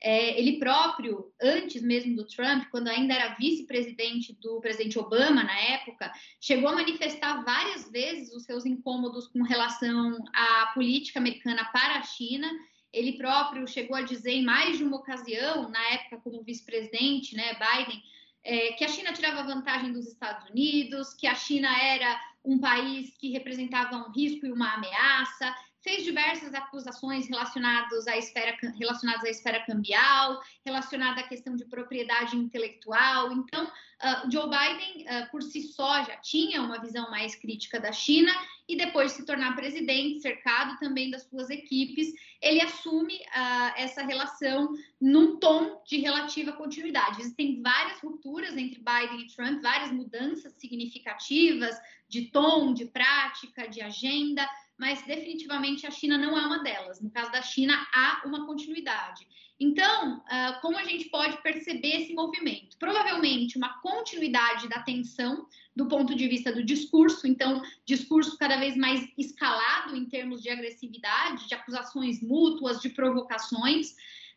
É, 0.00 0.40
ele 0.40 0.58
próprio, 0.58 1.30
antes 1.42 1.82
mesmo 1.82 2.16
do 2.16 2.26
Trump, 2.26 2.70
quando 2.70 2.88
ainda 2.88 3.12
era 3.12 3.34
vice-presidente 3.34 4.32
do 4.40 4.62
presidente 4.62 4.98
Obama 4.98 5.44
na 5.44 5.60
época, 5.60 6.10
chegou 6.40 6.70
a 6.70 6.74
manifestar 6.74 7.44
várias 7.44 7.90
vezes 7.90 8.34
os 8.34 8.44
seus 8.44 8.64
incômodos 8.64 9.28
com 9.28 9.42
relação 9.42 10.16
à 10.32 10.68
política 10.68 11.18
americana 11.18 11.66
para 11.66 11.98
a 11.98 12.02
China. 12.02 12.50
Ele 12.94 13.18
próprio 13.18 13.68
chegou 13.68 13.94
a 13.94 14.00
dizer 14.00 14.32
em 14.32 14.42
mais 14.42 14.78
de 14.78 14.84
uma 14.84 14.96
ocasião, 14.96 15.68
na 15.68 15.86
época 15.90 16.16
como 16.24 16.42
vice-presidente, 16.42 17.36
né, 17.36 17.52
Biden, 17.52 18.02
é, 18.44 18.72
que 18.72 18.84
a 18.84 18.88
China 18.88 19.12
tirava 19.12 19.42
vantagem 19.42 19.92
dos 19.92 20.06
Estados 20.06 20.48
Unidos, 20.50 21.14
que 21.14 21.26
a 21.26 21.34
China 21.34 21.68
era 21.82 22.20
um 22.44 22.58
país 22.58 23.16
que 23.16 23.30
representava 23.30 23.96
um 23.96 24.12
risco 24.12 24.46
e 24.46 24.52
uma 24.52 24.74
ameaça, 24.74 25.54
fez 25.84 26.02
diversas 26.02 26.54
acusações 26.54 27.28
relacionadas 27.28 28.08
à 28.08 28.16
esfera, 28.16 28.56
relacionadas 28.78 29.22
à 29.22 29.28
esfera 29.28 29.64
cambial, 29.66 30.40
relacionada 30.64 31.20
à 31.20 31.28
questão 31.28 31.54
de 31.54 31.66
propriedade 31.66 32.34
intelectual. 32.34 33.30
Então, 33.32 33.64
uh, 33.66 34.30
Joe 34.32 34.48
Biden, 34.48 35.04
uh, 35.04 35.30
por 35.30 35.42
si 35.42 35.60
só, 35.62 36.02
já 36.04 36.16
tinha 36.16 36.62
uma 36.62 36.80
visão 36.80 37.10
mais 37.10 37.34
crítica 37.34 37.78
da 37.78 37.92
China 37.92 38.32
e 38.66 38.76
depois 38.76 39.10
de 39.10 39.18
se 39.18 39.26
tornar 39.26 39.54
presidente, 39.54 40.22
cercado 40.22 40.78
também 40.78 41.10
das 41.10 41.24
suas 41.24 41.50
equipes, 41.50 42.14
ele 42.40 42.62
assume 42.62 43.16
uh, 43.16 43.72
essa 43.76 44.02
relação 44.02 44.72
num 44.98 45.36
tom 45.36 45.82
de 45.86 45.98
relativa 45.98 46.52
continuidade. 46.52 47.20
Existem 47.20 47.60
várias 47.60 48.00
rupturas 48.00 48.56
entre 48.56 48.80
Biden 48.80 49.20
e 49.20 49.36
Trump, 49.36 49.62
várias 49.62 49.92
mudanças 49.92 50.54
significativas 50.54 51.78
de 52.08 52.30
tom, 52.30 52.72
de 52.72 52.86
prática, 52.86 53.68
de 53.68 53.82
agenda, 53.82 54.48
mas 54.78 55.02
definitivamente 55.02 55.86
a 55.86 55.90
China 55.90 56.18
não 56.18 56.36
é 56.36 56.46
uma 56.46 56.62
delas. 56.62 57.00
No 57.00 57.10
caso 57.10 57.30
da 57.30 57.42
China, 57.42 57.74
há 57.92 58.22
uma 58.26 58.46
continuidade. 58.46 59.26
Então, 59.58 60.18
uh, 60.18 60.60
como 60.60 60.76
a 60.76 60.84
gente 60.84 61.08
pode 61.10 61.40
perceber 61.42 62.02
esse 62.02 62.12
movimento? 62.12 62.76
Provavelmente 62.76 63.56
uma 63.56 63.80
continuidade 63.80 64.68
da 64.68 64.82
tensão 64.82 65.46
do 65.76 65.86
ponto 65.86 66.14
de 66.14 66.26
vista 66.28 66.52
do 66.52 66.64
discurso, 66.64 67.26
então, 67.26 67.62
discurso 67.84 68.36
cada 68.36 68.56
vez 68.56 68.76
mais 68.76 69.08
escalado 69.16 69.96
em 69.96 70.04
termos 70.06 70.42
de 70.42 70.48
agressividade, 70.48 71.48
de 71.48 71.54
acusações 71.54 72.20
mútuas, 72.20 72.80
de 72.80 72.88
provocações. 72.88 73.94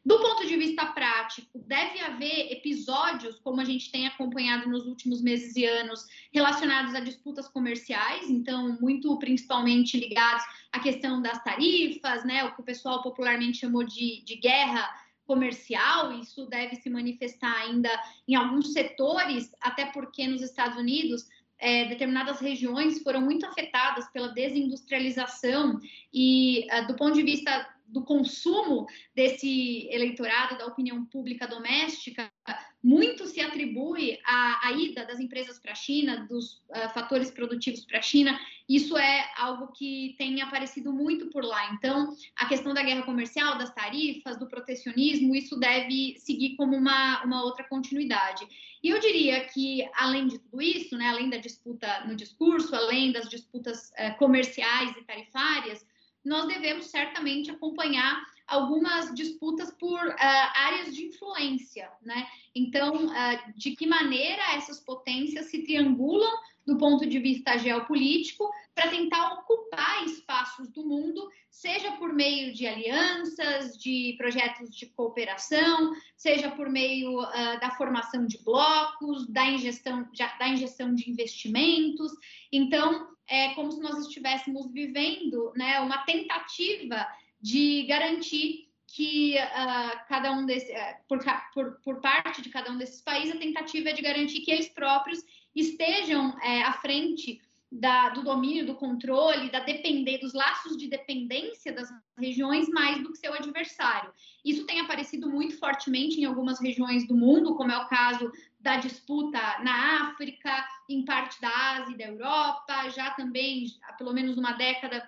Do 0.08 0.20
ponto 0.22 0.48
de 0.48 0.56
vista 0.56 0.86
prático, 0.86 1.60
deve 1.68 2.00
haver 2.00 2.50
episódios, 2.54 3.40
como 3.40 3.60
a 3.60 3.66
gente 3.66 3.92
tem 3.92 4.08
acompanhado 4.08 4.70
nos 4.70 4.86
últimos 4.86 5.22
meses 5.22 5.54
e 5.58 5.66
anos, 5.66 6.06
relacionados 6.32 6.96
a 6.96 7.02
disputas 7.02 7.50
comerciais, 7.50 8.30
então, 8.30 8.78
muito 8.80 9.20
principalmente 9.20 10.00
ligados 10.00 10.46
à 10.72 10.80
questão 10.80 11.22
das 11.22 11.44
tarifas, 11.44 12.24
né, 12.24 12.46
o 12.46 12.56
que 12.56 12.62
o 12.62 12.64
pessoal 12.64 13.04
popularmente 13.04 13.58
chamou 13.58 13.84
de, 13.84 14.24
de 14.24 14.38
guerra 14.38 14.90
comercial, 15.26 16.14
isso 16.14 16.46
deve 16.46 16.78
se 16.78 16.90
manifestar 16.90 17.54
ainda 17.64 17.90
em 18.26 18.34
alguns 18.34 18.72
setores, 18.72 19.54
até 19.60 19.88
porque 19.88 20.26
nos 20.26 20.42
Estados 20.42 20.78
Unidos 20.78 21.28
é, 21.60 21.86
determinadas 21.86 22.40
regiões 22.40 23.02
foram 23.02 23.22
muito 23.22 23.46
afetadas 23.46 24.10
pela 24.12 24.30
desindustrialização 24.30 25.80
e, 26.14 26.68
uh, 26.72 26.88
do 26.88 26.96
ponto 26.96 27.14
de 27.14 27.24
vista 27.24 27.68
do 27.88 28.04
consumo 28.04 28.86
desse 29.16 29.88
eleitorado, 29.90 30.58
da 30.58 30.66
opinião 30.66 31.06
pública 31.06 31.48
doméstica, 31.48 32.30
muito 32.88 33.27
se 33.27 33.41
atribui 33.41 34.17
à, 34.24 34.70
à 34.70 34.72
ida 34.72 35.06
das 35.06 35.20
empresas 35.20 35.60
para 35.60 35.74
a 35.74 35.75
China, 35.75 36.25
dos 36.25 36.53
uh, 36.70 36.88
fatores 36.94 37.29
produtivos 37.29 37.84
para 37.84 38.00
a 38.00 38.01
China. 38.01 38.39
Isso 38.67 38.98
é 38.98 39.29
algo 39.36 39.74
que 39.74 40.15
tem 40.17 40.41
aparecido 40.41 40.94
muito 40.94 41.27
por 41.27 41.44
lá. 41.44 41.74
Então, 41.74 42.15
a 42.38 42.46
questão 42.46 42.74
da 42.74 42.82
guerra 42.82 43.01
comercial, 43.01 43.58
das 43.58 43.74
tarifas, 43.74 44.39
do 44.39 44.48
protecionismo, 44.48 45.36
isso 45.36 45.60
deve 45.60 46.15
seguir 46.17 46.56
como 46.56 46.77
uma, 46.77 47.22
uma 47.25 47.44
outra 47.44 47.65
continuidade. 47.65 48.48
E 48.82 48.88
eu 48.88 49.01
diria 49.01 49.44
que, 49.50 49.86
além 49.94 50.27
de 50.27 50.39
tudo 50.39 50.62
isso, 50.62 50.98
né, 50.98 51.10
além 51.10 51.29
da 51.29 51.38
disputa 51.38 52.06
no 52.08 52.15
discurso, 52.15 52.74
além 52.74 53.12
das 53.12 53.27
disputas 53.27 53.89
uh, 54.00 54.17
comerciais 54.17 54.96
e 54.96 55.03
tarifárias, 55.03 55.86
nós 56.24 56.48
devemos 56.48 56.86
certamente 56.86 57.51
acompanhar 57.51 58.24
algumas 58.48 59.13
disputas 59.13 59.72
por 59.72 60.00
uh, 60.00 60.16
áreas 60.18 60.96
de 60.96 61.06
influência, 61.06 61.92
né? 62.01 62.27
Então, 62.56 63.08
uh, 63.08 63.54
de 63.56 63.75
que 63.75 63.86
maneira 63.86 64.56
essas 64.56 64.80
potências 64.80 65.48
se 65.48 65.63
triangulam 65.63 66.32
do 66.66 66.77
ponto 66.77 67.06
de 67.06 67.18
vista 67.20 67.58
geopolítico 67.58 68.50
para 68.75 68.89
tentar 68.89 69.34
ocupar 69.34 70.06
espaços 70.06 70.70
do 70.70 70.86
mundo, 70.86 71.30
seja 71.50 71.94
por 71.94 72.13
meio 72.13 72.54
de 72.54 72.68
alianças, 72.68 73.77
de 73.77 74.16
projetos 74.18 74.75
de 74.75 74.86
cooperação, 74.88 75.94
seja 76.16 76.51
por 76.51 76.70
meio 76.70 77.22
uh, 77.22 77.60
da 77.60 77.72
formação 77.72 78.25
de 78.25 78.38
blocos, 78.44 79.27
da 79.27 79.46
ingestão, 79.46 80.08
da 80.39 80.50
injeção 80.50 80.94
de 80.94 81.10
investimentos. 81.10 82.12
Então, 82.51 83.08
é 83.30 83.54
como 83.56 83.72
se 83.72 83.80
nós 83.82 83.98
estivéssemos 84.06 84.72
vivendo 84.72 85.51
né, 85.56 85.80
uma 85.80 86.00
tentativa 86.00 87.08
de 87.41 87.84
garantir 87.84 88.67
que 88.88 89.36
uh, 89.36 90.08
cada 90.08 90.32
um 90.32 90.46
desse, 90.46 90.72
uh, 90.72 90.96
por, 91.08 91.20
por, 91.53 91.72
por, 91.82 92.01
parte 92.01 92.41
de 92.41 92.50
cada 92.50 92.72
um 92.72 92.77
desses 92.77 93.01
países, 93.01 93.36
a 93.36 93.39
tentativa 93.39 93.89
é 93.89 93.94
de 93.94 94.01
garantir 94.01 94.41
que 94.41 94.51
eles 94.51 94.70
próprios 94.70 95.24
estejam 95.53 96.29
uh, 96.29 96.63
à 96.65 96.74
frente 96.74 97.41
da, 97.72 98.10
do 98.10 98.24
domínio, 98.24 98.65
do 98.65 98.75
controle, 98.75 99.51
da 99.51 99.60
depender, 99.60 100.20
dos 100.20 100.34
laços 100.34 100.77
de 100.77 100.88
dependência 100.88 101.74
das 101.74 101.89
regiões 102.17 102.70
mais 102.70 103.03
do 103.03 103.12
que 103.12 103.17
seu 103.17 103.34
adversário. 103.34 104.12
Isso 104.44 104.65
tem 104.65 104.79
aparecido 104.79 105.29
muito 105.29 105.58
fortemente 105.60 106.20
em 106.20 106.25
algumas 106.25 106.62
regiões 106.62 107.06
do 107.06 107.15
mundo, 107.15 107.56
como 107.56 107.72
é 107.72 107.77
o 107.77 107.88
caso 107.88 108.32
da 108.60 108.77
disputa 108.77 109.39
na 109.63 110.10
África, 110.10 110.65
em 110.89 111.03
parte 111.03 111.39
da 111.41 111.50
Ásia 111.50 111.94
e 111.94 111.98
da 111.98 112.06
Europa, 112.06 112.89
já 112.89 113.12
também 113.12 113.67
há 113.84 113.94
pelo 113.94 114.13
menos 114.13 114.38
uma 114.38 114.53
década 114.53 115.06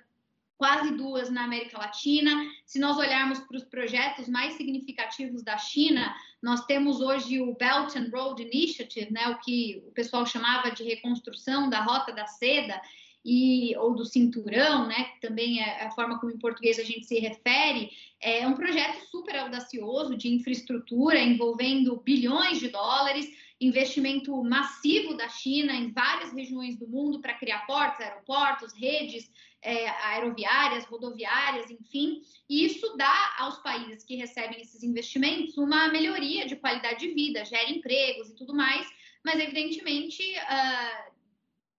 quase 0.59 0.91
duas 0.91 1.29
na 1.29 1.45
América 1.45 1.79
Latina. 1.79 2.29
Se 2.65 2.79
nós 2.79 2.97
olharmos 2.97 3.39
para 3.39 3.55
os 3.55 3.63
projetos 3.63 4.27
mais 4.27 4.55
significativos 4.55 5.41
da 5.41 5.57
China, 5.57 6.13
nós 6.43 6.65
temos 6.65 6.99
hoje 6.99 7.39
o 7.39 7.55
Belt 7.55 7.95
and 7.95 8.09
Road 8.11 8.43
Initiative, 8.43 9.09
né, 9.09 9.29
o 9.29 9.39
que 9.39 9.81
o 9.87 9.91
pessoal 9.91 10.25
chamava 10.25 10.69
de 10.69 10.83
reconstrução 10.83 11.69
da 11.69 11.81
Rota 11.81 12.11
da 12.11 12.27
Seda, 12.27 12.79
e, 13.23 13.75
ou 13.77 13.95
do 13.95 14.05
cinturão, 14.05 14.87
né, 14.87 15.05
que 15.05 15.27
também 15.27 15.61
é 15.61 15.85
a 15.85 15.91
forma 15.91 16.19
como 16.19 16.31
em 16.31 16.37
português 16.37 16.77
a 16.79 16.83
gente 16.83 17.05
se 17.05 17.19
refere, 17.19 17.91
é 18.21 18.45
um 18.45 18.53
projeto 18.53 19.05
super 19.09 19.37
audacioso 19.37 20.17
de 20.17 20.29
infraestrutura 20.29 21.19
envolvendo 21.19 21.97
bilhões 21.97 22.59
de 22.59 22.67
dólares 22.69 23.29
investimento 23.61 24.41
massivo 24.41 25.15
da 25.15 25.27
China 25.27 25.73
em 25.73 25.91
várias 25.91 26.31
regiões 26.31 26.77
do 26.77 26.87
mundo 26.87 27.19
para 27.19 27.33
criar 27.33 27.65
portos, 27.65 27.99
aeroportos, 27.99 28.73
redes 28.73 29.29
é, 29.61 29.89
aeroviárias, 29.89 30.85
rodoviárias, 30.85 31.69
enfim. 31.69 32.21
E 32.49 32.65
isso 32.65 32.95
dá 32.97 33.35
aos 33.37 33.57
países 33.59 34.03
que 34.03 34.15
recebem 34.15 34.61
esses 34.61 34.83
investimentos 34.83 35.57
uma 35.57 35.87
melhoria 35.89 36.45
de 36.45 36.55
qualidade 36.55 36.99
de 36.99 37.13
vida, 37.13 37.45
gera 37.45 37.69
empregos 37.69 38.29
e 38.29 38.35
tudo 38.35 38.53
mais, 38.53 38.87
mas 39.23 39.39
evidentemente 39.39 40.23
uh, 40.23 41.11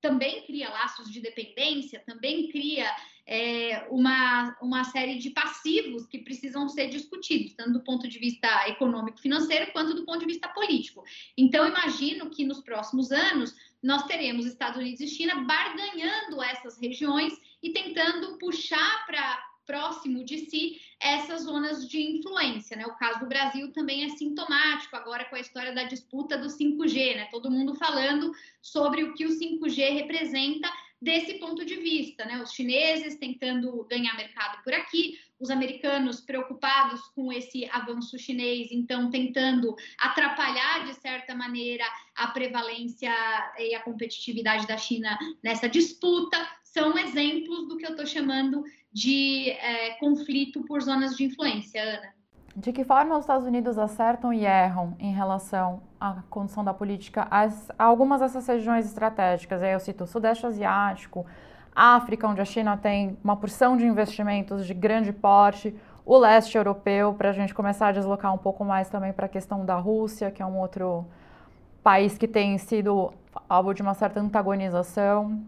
também 0.00 0.42
cria 0.44 0.70
laços 0.70 1.10
de 1.10 1.20
dependência, 1.20 2.02
também 2.06 2.48
cria 2.48 2.86
é, 3.26 3.86
uma, 3.90 4.56
uma 4.60 4.82
série 4.84 5.18
de 5.18 5.30
passivos 5.30 6.06
que 6.06 6.18
precisam 6.18 6.68
ser 6.68 6.88
discutidos, 6.88 7.54
tanto 7.54 7.74
do 7.74 7.84
ponto 7.84 8.08
de 8.08 8.18
vista 8.18 8.68
econômico-financeiro 8.68 9.72
quanto 9.72 9.94
do 9.94 10.04
ponto 10.04 10.20
de 10.20 10.26
vista 10.26 10.48
político. 10.48 11.04
Então, 11.36 11.66
imagino 11.66 12.30
que 12.30 12.44
nos 12.44 12.60
próximos 12.60 13.12
anos 13.12 13.54
nós 13.82 14.02
teremos 14.04 14.46
Estados 14.46 14.78
Unidos 14.78 15.00
e 15.00 15.06
China 15.06 15.44
barganhando 15.44 16.42
essas 16.42 16.78
regiões 16.78 17.32
e 17.62 17.72
tentando 17.72 18.38
puxar 18.38 19.06
para 19.06 19.50
próximo 19.66 20.24
de 20.24 20.38
si 20.50 20.80
essas 20.98 21.42
zonas 21.42 21.88
de 21.88 22.00
influência, 22.00 22.76
né? 22.76 22.84
O 22.86 22.96
caso 22.96 23.20
do 23.20 23.26
Brasil 23.26 23.72
também 23.72 24.04
é 24.04 24.08
sintomático 24.08 24.96
agora 24.96 25.24
com 25.26 25.36
a 25.36 25.40
história 25.40 25.72
da 25.72 25.84
disputa 25.84 26.36
do 26.36 26.48
5G, 26.48 27.14
né? 27.14 27.28
Todo 27.30 27.50
mundo 27.50 27.76
falando 27.76 28.32
sobre 28.60 29.04
o 29.04 29.14
que 29.14 29.24
o 29.24 29.30
5G 29.30 29.92
representa 29.94 30.68
desse 31.00 31.34
ponto 31.34 31.64
de 31.64 31.76
vista, 31.76 32.24
né? 32.24 32.42
Os 32.42 32.52
chineses 32.52 33.16
tentando 33.16 33.84
ganhar 33.84 34.16
mercado 34.16 34.62
por 34.64 34.74
aqui, 34.74 35.18
os 35.40 35.50
americanos 35.50 36.20
preocupados 36.20 37.00
com 37.14 37.32
esse 37.32 37.68
avanço 37.70 38.18
chinês, 38.18 38.68
então 38.70 39.10
tentando 39.10 39.74
atrapalhar 39.98 40.84
de 40.84 40.94
certa 40.94 41.34
maneira 41.34 41.84
a 42.14 42.28
prevalência 42.28 43.10
e 43.58 43.74
a 43.74 43.82
competitividade 43.82 44.66
da 44.66 44.76
China 44.76 45.18
nessa 45.42 45.68
disputa, 45.68 46.36
são 46.62 46.96
exemplos 46.98 47.66
do 47.66 47.76
que 47.76 47.86
eu 47.86 47.90
estou 47.90 48.06
chamando 48.06 48.62
de 48.92 49.50
é, 49.50 49.94
conflito 49.98 50.62
por 50.64 50.80
zonas 50.82 51.16
de 51.16 51.24
influência, 51.24 51.82
Ana. 51.82 52.20
De 52.56 52.72
que 52.72 52.84
forma 52.84 53.16
os 53.16 53.20
Estados 53.20 53.46
Unidos 53.46 53.78
acertam 53.78 54.32
e 54.32 54.44
erram 54.44 54.96
em 54.98 55.12
relação 55.12 55.82
à 56.00 56.22
condição 56.28 56.64
da 56.64 56.74
política 56.74 57.26
a 57.30 57.48
algumas 57.78 58.20
dessas 58.20 58.46
regiões 58.46 58.86
estratégicas? 58.86 59.62
Eu 59.62 59.78
cito 59.78 60.04
o 60.04 60.06
Sudeste 60.06 60.46
Asiático, 60.46 61.24
África, 61.74 62.26
onde 62.26 62.40
a 62.40 62.44
China 62.44 62.76
tem 62.76 63.16
uma 63.22 63.36
porção 63.36 63.76
de 63.76 63.84
investimentos 63.84 64.66
de 64.66 64.74
grande 64.74 65.12
porte, 65.12 65.74
o 66.04 66.18
leste 66.18 66.56
europeu, 66.56 67.14
para 67.14 67.30
a 67.30 67.32
gente 67.32 67.54
começar 67.54 67.88
a 67.88 67.92
deslocar 67.92 68.34
um 68.34 68.38
pouco 68.38 68.64
mais 68.64 68.88
também 68.88 69.12
para 69.12 69.26
a 69.26 69.28
questão 69.28 69.64
da 69.64 69.76
Rússia, 69.76 70.30
que 70.30 70.42
é 70.42 70.46
um 70.46 70.58
outro 70.58 71.06
país 71.82 72.18
que 72.18 72.26
tem 72.26 72.58
sido 72.58 73.12
alvo 73.48 73.72
de 73.72 73.82
uma 73.82 73.94
certa 73.94 74.20
antagonização. 74.20 75.42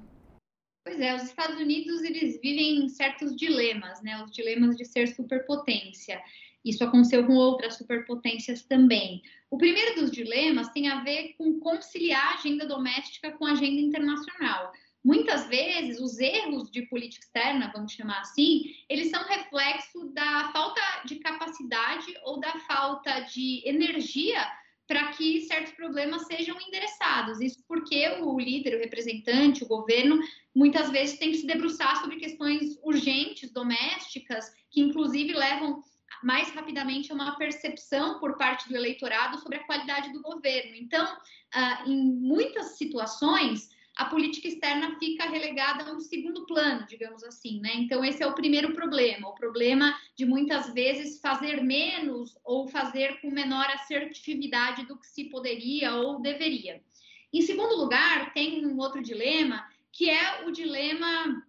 Pois 0.85 1.01
é, 1.01 1.15
os 1.15 1.23
Estados 1.23 1.61
Unidos 1.61 2.03
eles 2.03 2.41
vivem 2.41 2.89
certos 2.89 3.37
dilemas, 3.37 4.03
né? 4.03 4.23
Os 4.23 4.33
dilemas 4.33 4.77
de 4.77 4.85
ser 4.85 5.09
superpotência. 5.09 6.21
Isso 6.65 6.85
aconteceu 6.85 7.27
com 7.27 7.35
outras 7.35 7.77
superpotências 7.77 8.63
também. 8.63 9.23
O 9.51 9.59
primeiro 9.59 10.01
dos 10.01 10.11
dilemas 10.11 10.69
tem 10.71 10.89
a 10.89 11.03
ver 11.03 11.35
com 11.37 11.59
conciliar 11.61 12.33
a 12.33 12.35
agenda 12.35 12.67
doméstica 12.67 13.33
com 13.33 13.45
a 13.45 13.53
agenda 13.53 13.81
internacional. 13.81 14.73
Muitas 15.05 15.47
vezes, 15.49 16.01
os 16.01 16.19
erros 16.19 16.71
de 16.71 16.83
política 16.83 17.25
externa, 17.25 17.73
vamos 17.75 17.93
chamar 17.93 18.21
assim, 18.21 18.75
eles 18.89 19.11
são 19.11 19.23
reflexo 19.25 20.09
da 20.11 20.51
falta 20.53 20.81
de 21.05 21.17
capacidade 21.17 22.15
ou 22.25 22.39
da 22.39 22.53
falta 22.61 23.21
de 23.21 23.63
energia 23.69 24.41
para 24.87 25.09
que 25.09 25.41
certos 25.43 25.73
problemas 25.73 26.27
sejam 26.27 26.57
endereçados. 26.61 27.41
Isso 27.41 27.65
porque 27.67 28.09
o 28.21 28.39
líder, 28.39 28.77
o 28.77 28.81
representante, 28.81 29.65
o 29.65 29.69
governo, 29.69 30.21
muitas 30.55 30.91
vezes 30.91 31.19
tem 31.19 31.33
que 31.33 31.39
se 31.39 31.47
debruçar 31.47 32.01
sobre 32.01 32.17
questões 32.17 32.79
urgentes, 32.83 33.51
domésticas, 33.51 34.53
que 34.71 34.81
inclusive 34.81 35.33
levam 35.33 35.83
mais 36.23 36.51
rapidamente 36.51 37.11
a 37.11 37.15
uma 37.15 37.37
percepção 37.37 38.21
por 38.21 38.37
parte 38.37 38.69
do 38.69 38.77
eleitorado 38.77 39.39
sobre 39.39 39.57
a 39.57 39.65
qualidade 39.65 40.13
do 40.13 40.23
governo. 40.23 40.77
Então, 40.77 41.05
uh, 41.05 41.91
em 41.91 42.13
muitas 42.13 42.77
situações, 42.77 43.71
a 43.97 44.07
política 44.07 44.49
externa 44.49 44.99
fica 44.99 45.29
relegada 45.29 45.85
a 45.85 45.93
um 45.93 46.01
segundo 46.01 46.47
plano, 46.47 46.87
digamos 46.87 47.23
assim, 47.25 47.61
né? 47.61 47.73
Então, 47.75 48.05
esse 48.05 48.23
é 48.23 48.27
o 48.27 48.35
primeiro 48.35 48.73
problema, 48.73 49.29
o 49.29 49.35
problema 49.35 49.95
de 50.17 50.25
muitas 50.25 50.73
vezes 50.73 51.21
fazer 51.21 51.63
menos 51.63 52.39
ou 52.43 52.69
fazer 52.69 53.21
com 53.21 53.31
menor 53.31 53.67
assertividade 53.71 54.87
do 54.87 54.99
que 54.99 55.07
se 55.07 55.25
poderia 55.25 55.95
ou 55.95 56.23
deveria. 56.23 56.83
Em 57.33 57.43
segundo 57.43 57.77
lugar, 57.77 58.33
tem 58.33 58.67
um 58.67 58.79
outro 58.79 59.03
dilema, 59.03 59.67
que 59.91 60.09
é 60.09 60.47
o 60.47 60.51
dilema 60.51 61.45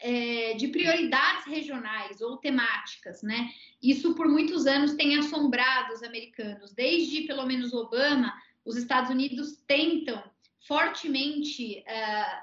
é, 0.00 0.54
de 0.54 0.68
prioridades 0.68 1.46
regionais 1.46 2.20
ou 2.20 2.36
temáticas, 2.36 3.22
né? 3.22 3.48
Isso 3.80 4.14
por 4.14 4.28
muitos 4.28 4.66
anos 4.66 4.94
tem 4.94 5.16
assombrado 5.16 5.94
os 5.94 6.02
americanos. 6.02 6.72
Desde 6.72 7.22
pelo 7.22 7.46
menos 7.46 7.72
Obama, 7.72 8.34
os 8.64 8.76
Estados 8.76 9.10
Unidos 9.10 9.62
tentam 9.66 10.22
fortemente 10.66 11.84
uh, 11.86 12.42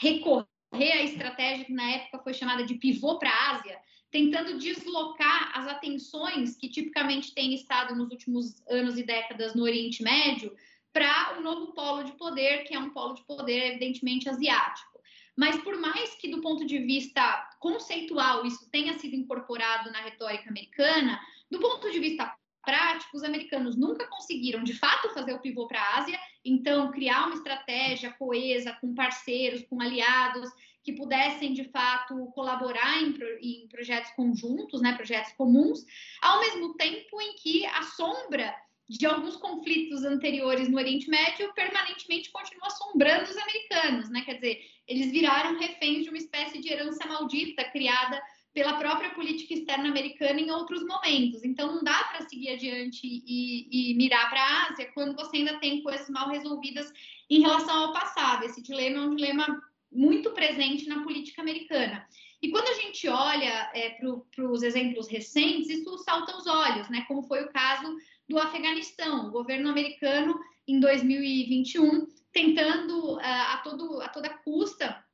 recorrer 0.00 0.92
à 0.92 1.02
estratégia 1.02 1.64
que 1.64 1.72
na 1.72 1.90
época 1.90 2.22
foi 2.22 2.34
chamada 2.34 2.64
de 2.64 2.74
pivô 2.74 3.18
para 3.18 3.30
a 3.30 3.50
Ásia, 3.52 3.78
tentando 4.10 4.58
deslocar 4.58 5.58
as 5.58 5.66
atenções 5.66 6.56
que 6.56 6.68
tipicamente 6.68 7.34
têm 7.34 7.54
estado 7.54 7.94
nos 7.94 8.10
últimos 8.10 8.62
anos 8.68 8.98
e 8.98 9.02
décadas 9.02 9.54
no 9.54 9.62
Oriente 9.62 10.02
Médio 10.02 10.54
para 10.92 11.34
o 11.34 11.40
um 11.40 11.42
novo 11.42 11.72
polo 11.72 12.04
de 12.04 12.12
poder, 12.12 12.64
que 12.64 12.74
é 12.74 12.78
um 12.78 12.90
polo 12.90 13.14
de 13.14 13.24
poder 13.24 13.70
evidentemente 13.70 14.28
asiático. 14.28 15.00
Mas 15.34 15.56
por 15.62 15.78
mais 15.78 16.14
que 16.16 16.28
do 16.28 16.42
ponto 16.42 16.66
de 16.66 16.78
vista 16.78 17.48
conceitual 17.58 18.44
isso 18.44 18.68
tenha 18.70 18.98
sido 18.98 19.16
incorporado 19.16 19.90
na 19.90 20.02
retórica 20.02 20.50
americana, 20.50 21.18
do 21.50 21.58
ponto 21.58 21.90
de 21.90 21.98
vista 21.98 22.36
prático, 22.62 23.16
os 23.16 23.24
americanos 23.24 23.76
nunca 23.76 24.06
conseguiram 24.06 24.62
de 24.62 24.74
fato 24.74 25.12
fazer 25.12 25.32
o 25.32 25.40
pivô 25.40 25.66
para 25.66 25.80
a 25.80 25.98
Ásia, 25.98 26.18
então 26.44 26.90
criar 26.90 27.26
uma 27.26 27.34
estratégia 27.34 28.12
coesa 28.12 28.72
com 28.80 28.94
parceiros, 28.94 29.64
com 29.68 29.80
aliados 29.80 30.50
que 30.82 30.92
pudessem 30.92 31.52
de 31.52 31.64
fato 31.64 32.26
colaborar 32.34 33.00
em, 33.02 33.14
em 33.40 33.68
projetos 33.68 34.10
conjuntos, 34.12 34.80
né, 34.80 34.94
projetos 34.94 35.32
comuns, 35.32 35.84
ao 36.20 36.40
mesmo 36.40 36.74
tempo 36.74 37.20
em 37.20 37.34
que 37.36 37.64
a 37.66 37.82
sombra 37.82 38.54
de 38.88 39.06
alguns 39.06 39.36
conflitos 39.36 40.04
anteriores 40.04 40.68
no 40.68 40.76
Oriente 40.76 41.08
Médio 41.08 41.52
permanentemente 41.54 42.30
continua 42.30 42.66
assombrando 42.66 43.30
os 43.30 43.36
americanos, 43.36 44.10
né? 44.10 44.22
Quer 44.22 44.34
dizer, 44.34 44.60
eles 44.86 45.10
viraram 45.10 45.58
reféns 45.58 46.02
de 46.02 46.08
uma 46.08 46.18
espécie 46.18 46.60
de 46.60 46.70
herança 46.70 47.06
maldita 47.06 47.64
criada 47.64 48.20
pela 48.52 48.74
própria 48.74 49.10
política 49.10 49.54
externa 49.54 49.88
americana 49.88 50.40
em 50.40 50.50
outros 50.50 50.84
momentos. 50.84 51.42
Então, 51.42 51.74
não 51.74 51.82
dá 51.82 52.04
para 52.04 52.28
seguir 52.28 52.50
adiante 52.50 53.00
e, 53.04 53.92
e 53.92 53.94
mirar 53.94 54.28
para 54.28 54.40
a 54.40 54.68
Ásia 54.68 54.90
quando 54.92 55.16
você 55.16 55.38
ainda 55.38 55.58
tem 55.58 55.82
coisas 55.82 56.08
mal 56.10 56.28
resolvidas 56.28 56.92
em 57.30 57.40
relação 57.40 57.84
ao 57.84 57.92
passado. 57.92 58.44
Esse 58.44 58.60
dilema 58.60 58.98
é 58.98 59.00
um 59.00 59.16
dilema 59.16 59.62
muito 59.90 60.30
presente 60.30 60.86
na 60.86 61.02
política 61.02 61.40
americana. 61.40 62.06
E 62.42 62.50
quando 62.50 62.68
a 62.68 62.74
gente 62.74 63.08
olha 63.08 63.70
é, 63.72 63.90
para 63.90 64.50
os 64.50 64.62
exemplos 64.62 65.08
recentes, 65.08 65.68
isso 65.68 65.96
salta 65.98 66.32
aos 66.32 66.46
olhos, 66.46 66.88
né? 66.90 67.04
Como 67.06 67.22
foi 67.22 67.42
o 67.44 67.52
caso 67.52 67.96
do 68.28 68.38
Afeganistão, 68.38 69.28
o 69.28 69.30
governo 69.30 69.70
americano 69.70 70.38
em 70.66 70.80
2021 70.80 72.06
tentando 72.32 73.16
uh, 73.16 73.20
a, 73.20 73.60
todo, 73.62 74.00
a 74.00 74.08
toda 74.08 74.30
custa 74.30 75.04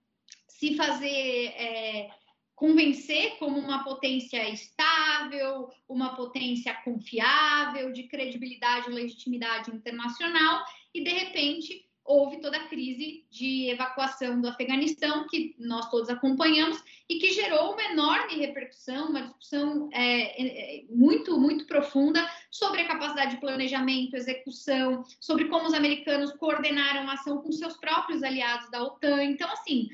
se 0.46 0.77
fazer 0.77 1.07
é, 1.07 2.11
convencer 2.59 3.37
como 3.38 3.57
uma 3.57 3.85
potência 3.85 4.49
estável, 4.51 5.71
uma 5.88 6.16
potência 6.16 6.75
confiável, 6.85 7.92
de 7.92 8.03
credibilidade 8.05 8.90
e 8.90 8.94
legitimidade 8.94 9.71
internacional, 9.71 10.64
e 10.92 11.03
de 11.03 11.11
repente 11.11 11.88
houve 12.05 12.40
toda 12.40 12.57
a 12.57 12.66
crise 12.68 13.25
de 13.31 13.68
evacuação 13.68 14.40
do 14.40 14.49
Afeganistão, 14.49 15.27
que 15.29 15.55
nós 15.59 15.90
todos 15.90 16.09
acompanhamos, 16.09 16.83
e 17.07 17.18
que 17.18 17.33
gerou 17.33 17.75
uma 17.75 17.85
enorme 17.85 18.35
repercussão, 18.35 19.11
uma 19.11 19.23
discussão 19.23 19.90
é, 19.92 20.81
é, 20.81 20.85
muito, 20.88 21.38
muito 21.38 21.66
profunda 21.66 22.27
sobre 22.51 22.81
a 22.81 22.88
capacidade 22.88 23.33
de 23.33 23.40
planejamento, 23.40 24.16
execução, 24.16 25.05
sobre 25.21 25.44
como 25.49 25.66
os 25.66 25.75
americanos 25.75 26.33
coordenaram 26.33 27.09
a 27.09 27.12
ação 27.12 27.42
com 27.42 27.53
seus 27.53 27.77
próprios 27.77 28.23
aliados 28.23 28.71
da 28.71 28.83
OTAN. 28.83 29.23
Então, 29.25 29.49
assim, 29.53 29.88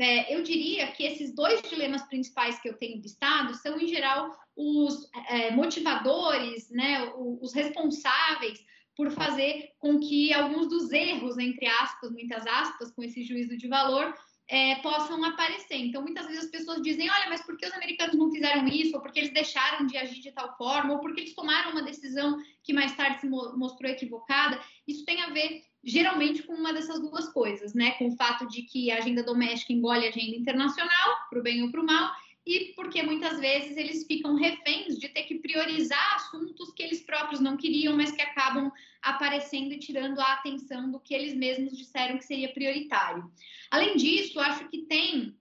é, 0.00 0.34
eu 0.34 0.42
diria 0.42 0.90
que 0.92 1.04
esses 1.04 1.34
dois 1.34 1.60
dilemas 1.62 2.02
principais 2.02 2.60
que 2.60 2.68
eu 2.68 2.76
tenho 2.76 3.00
listado 3.00 3.54
são, 3.54 3.78
em 3.78 3.86
geral, 3.86 4.36
os 4.56 5.08
é, 5.28 5.50
motivadores, 5.50 6.70
né, 6.70 7.12
os 7.16 7.52
responsáveis 7.52 8.58
por 8.96 9.10
fazer 9.10 9.70
com 9.78 9.98
que 9.98 10.32
alguns 10.32 10.68
dos 10.68 10.92
erros, 10.92 11.38
entre 11.38 11.66
aspas, 11.66 12.10
muitas 12.10 12.46
aspas, 12.46 12.90
com 12.90 13.02
esse 13.02 13.22
juízo 13.22 13.56
de 13.56 13.68
valor, 13.68 14.14
é, 14.50 14.74
possam 14.76 15.24
aparecer. 15.24 15.76
Então, 15.76 16.02
muitas 16.02 16.26
vezes 16.26 16.44
as 16.44 16.50
pessoas 16.50 16.82
dizem: 16.82 17.08
olha, 17.08 17.28
mas 17.28 17.40
por 17.42 17.56
que 17.56 17.64
os 17.64 17.72
americanos 17.72 18.16
não 18.16 18.30
fizeram 18.32 18.66
isso? 18.66 18.96
Ou 18.96 19.00
porque 19.00 19.20
eles 19.20 19.32
deixaram 19.32 19.86
de 19.86 19.96
agir 19.96 20.20
de 20.20 20.32
tal 20.32 20.56
forma? 20.56 20.94
Ou 20.94 21.00
porque 21.00 21.20
eles 21.20 21.34
tomaram 21.34 21.70
uma 21.70 21.82
decisão 21.82 22.36
que 22.64 22.72
mais 22.72 22.94
tarde 22.96 23.20
se 23.20 23.28
mostrou 23.28 23.90
equivocada? 23.90 24.60
Isso 24.88 25.04
tem 25.04 25.22
a 25.22 25.30
ver 25.30 25.62
geralmente 25.82 26.42
com 26.42 26.54
uma 26.54 26.72
dessas 26.72 27.00
duas 27.00 27.28
coisas, 27.28 27.74
né? 27.74 27.92
Com 27.92 28.08
o 28.08 28.16
fato 28.16 28.46
de 28.48 28.62
que 28.62 28.90
a 28.90 28.98
agenda 28.98 29.22
doméstica 29.22 29.72
engole 29.72 30.06
a 30.06 30.10
agenda 30.10 30.36
internacional, 30.36 31.28
para 31.28 31.38
o 31.38 31.42
bem 31.42 31.62
ou 31.62 31.70
para 31.70 31.80
o 31.80 31.86
mal, 31.86 32.12
e 32.46 32.72
porque 32.74 33.02
muitas 33.02 33.38
vezes 33.38 33.76
eles 33.76 34.06
ficam 34.06 34.34
reféns 34.34 34.98
de 34.98 35.08
ter 35.08 35.22
que 35.24 35.36
priorizar 35.36 36.14
assuntos 36.14 36.72
que 36.72 36.82
eles 36.82 37.00
próprios 37.00 37.40
não 37.40 37.56
queriam, 37.56 37.96
mas 37.96 38.10
que 38.10 38.22
acabam 38.22 38.72
aparecendo 39.02 39.72
e 39.72 39.78
tirando 39.78 40.18
a 40.18 40.32
atenção 40.34 40.90
do 40.90 41.00
que 41.00 41.14
eles 41.14 41.34
mesmos 41.34 41.76
disseram 41.76 42.18
que 42.18 42.24
seria 42.24 42.52
prioritário. 42.52 43.30
Além 43.70 43.96
disso, 43.96 44.40
acho 44.40 44.68
que 44.68 44.78
tem 44.78 45.36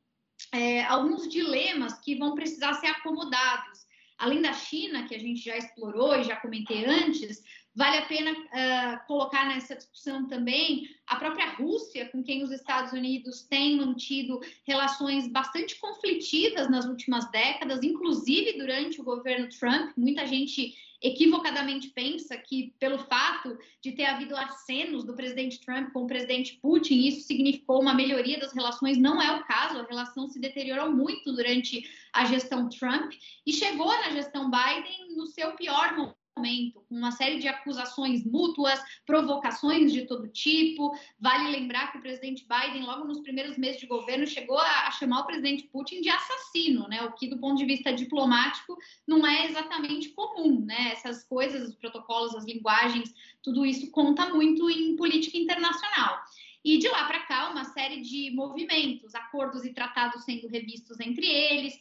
é, 0.52 0.84
alguns 0.86 1.28
dilemas 1.28 2.00
que 2.00 2.16
vão 2.16 2.36
precisar 2.36 2.74
ser 2.76 2.88
acomodados. 2.88 3.88
Além 4.18 4.42
da 4.42 4.52
China, 4.52 5.08
que 5.08 5.16
a 5.16 5.20
gente 5.20 5.42
já 5.42 5.58
explorou 5.58 6.16
e 6.16 6.24
já 6.24 6.36
comentei 6.36 6.86
antes, 6.86 7.42
Vale 7.76 7.98
a 7.98 8.06
pena 8.08 8.32
uh, 8.32 9.08
colocar 9.08 9.48
nessa 9.48 9.76
discussão 9.76 10.28
também 10.28 10.90
a 11.06 11.16
própria 11.18 11.54
Rússia, 11.54 12.10
com 12.10 12.24
quem 12.24 12.44
os 12.44 12.52
Estados 12.52 12.92
Unidos 12.92 13.44
têm 13.44 13.78
mantido 13.78 14.40
relações 14.66 15.28
bastante 15.28 15.80
conflitivas 15.80 16.70
nas 16.70 16.86
últimas 16.86 17.30
décadas, 17.32 17.84
inclusive 17.84 18.58
durante 18.58 19.00
o 19.00 19.04
governo 19.04 19.48
Trump. 19.50 19.92
Muita 19.96 20.26
gente 20.26 20.76
equivocadamente 21.02 21.90
pensa 21.90 22.36
que, 22.38 22.74
pelo 22.80 23.00
fato 23.00 23.58
de 23.82 23.94
ter 23.94 24.06
havido 24.06 24.36
acenos 24.36 25.06
do 25.06 25.16
presidente 25.16 25.62
Trump 25.62 25.94
com 25.94 26.04
o 26.04 26.08
presidente 26.08 26.60
Putin, 26.62 27.08
isso 27.08 27.26
significou 27.26 27.82
uma 27.82 27.94
melhoria 27.94 28.40
das 28.40 28.52
relações. 28.52 28.98
Não 28.98 29.22
é 29.22 29.38
o 29.38 29.46
caso, 29.46 29.80
a 29.80 29.86
relação 29.86 30.28
se 30.28 30.40
deteriorou 30.40 30.92
muito 30.92 31.32
durante 31.32 31.84
a 32.12 32.26
gestão 32.26 32.68
Trump 32.68 33.14
e 33.46 33.54
chegou 33.54 33.88
na 33.88 34.10
gestão 34.10 34.52
Biden 34.52 35.16
no 35.16 35.28
seu 35.28 35.54
pior 35.54 35.96
momento 35.96 36.19
momento, 36.40 36.82
com 36.88 36.96
uma 36.96 37.12
série 37.12 37.40
de 37.40 37.48
acusações 37.48 38.26
mútuas, 38.26 38.80
provocações 39.06 39.92
de 39.92 40.06
todo 40.06 40.28
tipo. 40.30 40.92
Vale 41.20 41.50
lembrar 41.50 41.92
que 41.92 41.98
o 41.98 42.02
presidente 42.02 42.48
Biden, 42.48 42.86
logo 42.86 43.06
nos 43.06 43.20
primeiros 43.20 43.58
meses 43.58 43.80
de 43.80 43.86
governo, 43.86 44.26
chegou 44.26 44.58
a, 44.58 44.90
chamar 44.92 45.22
o 45.22 45.26
presidente 45.26 45.64
Putin 45.68 46.02
de 46.02 46.10
assassino, 46.10 46.88
né? 46.88 47.04
O 47.04 47.12
que, 47.12 47.28
do 47.28 47.38
ponto 47.38 47.58
de 47.58 47.66
vista 47.66 47.92
diplomático, 47.92 48.78
não 49.06 49.28
é 49.28 49.46
exatamente 49.46 50.10
comum, 50.10 50.66
né? 50.66 50.94
Essas 50.94 51.24
coisas, 51.24 51.70
os 51.70 51.76
protocolos, 51.76 52.36
as 52.36 52.46
linguagens, 52.46 53.14
tudo 53.44 53.66
isso 53.66 53.92
conta 53.92 54.34
muito 54.34 54.70
em 54.70 54.96
política 54.96 55.38
internacional. 55.38 56.20
E 56.64 56.78
de 56.78 56.90
lá 56.90 57.06
para 57.06 57.22
cá, 57.22 57.50
uma 57.50 57.64
série 57.64 58.02
de 58.02 58.32
movimentos, 58.32 59.16
acordos 59.16 59.64
e 59.64 59.74
tratados 59.74 60.26
sendo 60.26 60.48
revistos 60.48 61.00
entre 61.00 61.26
eles, 61.26 61.80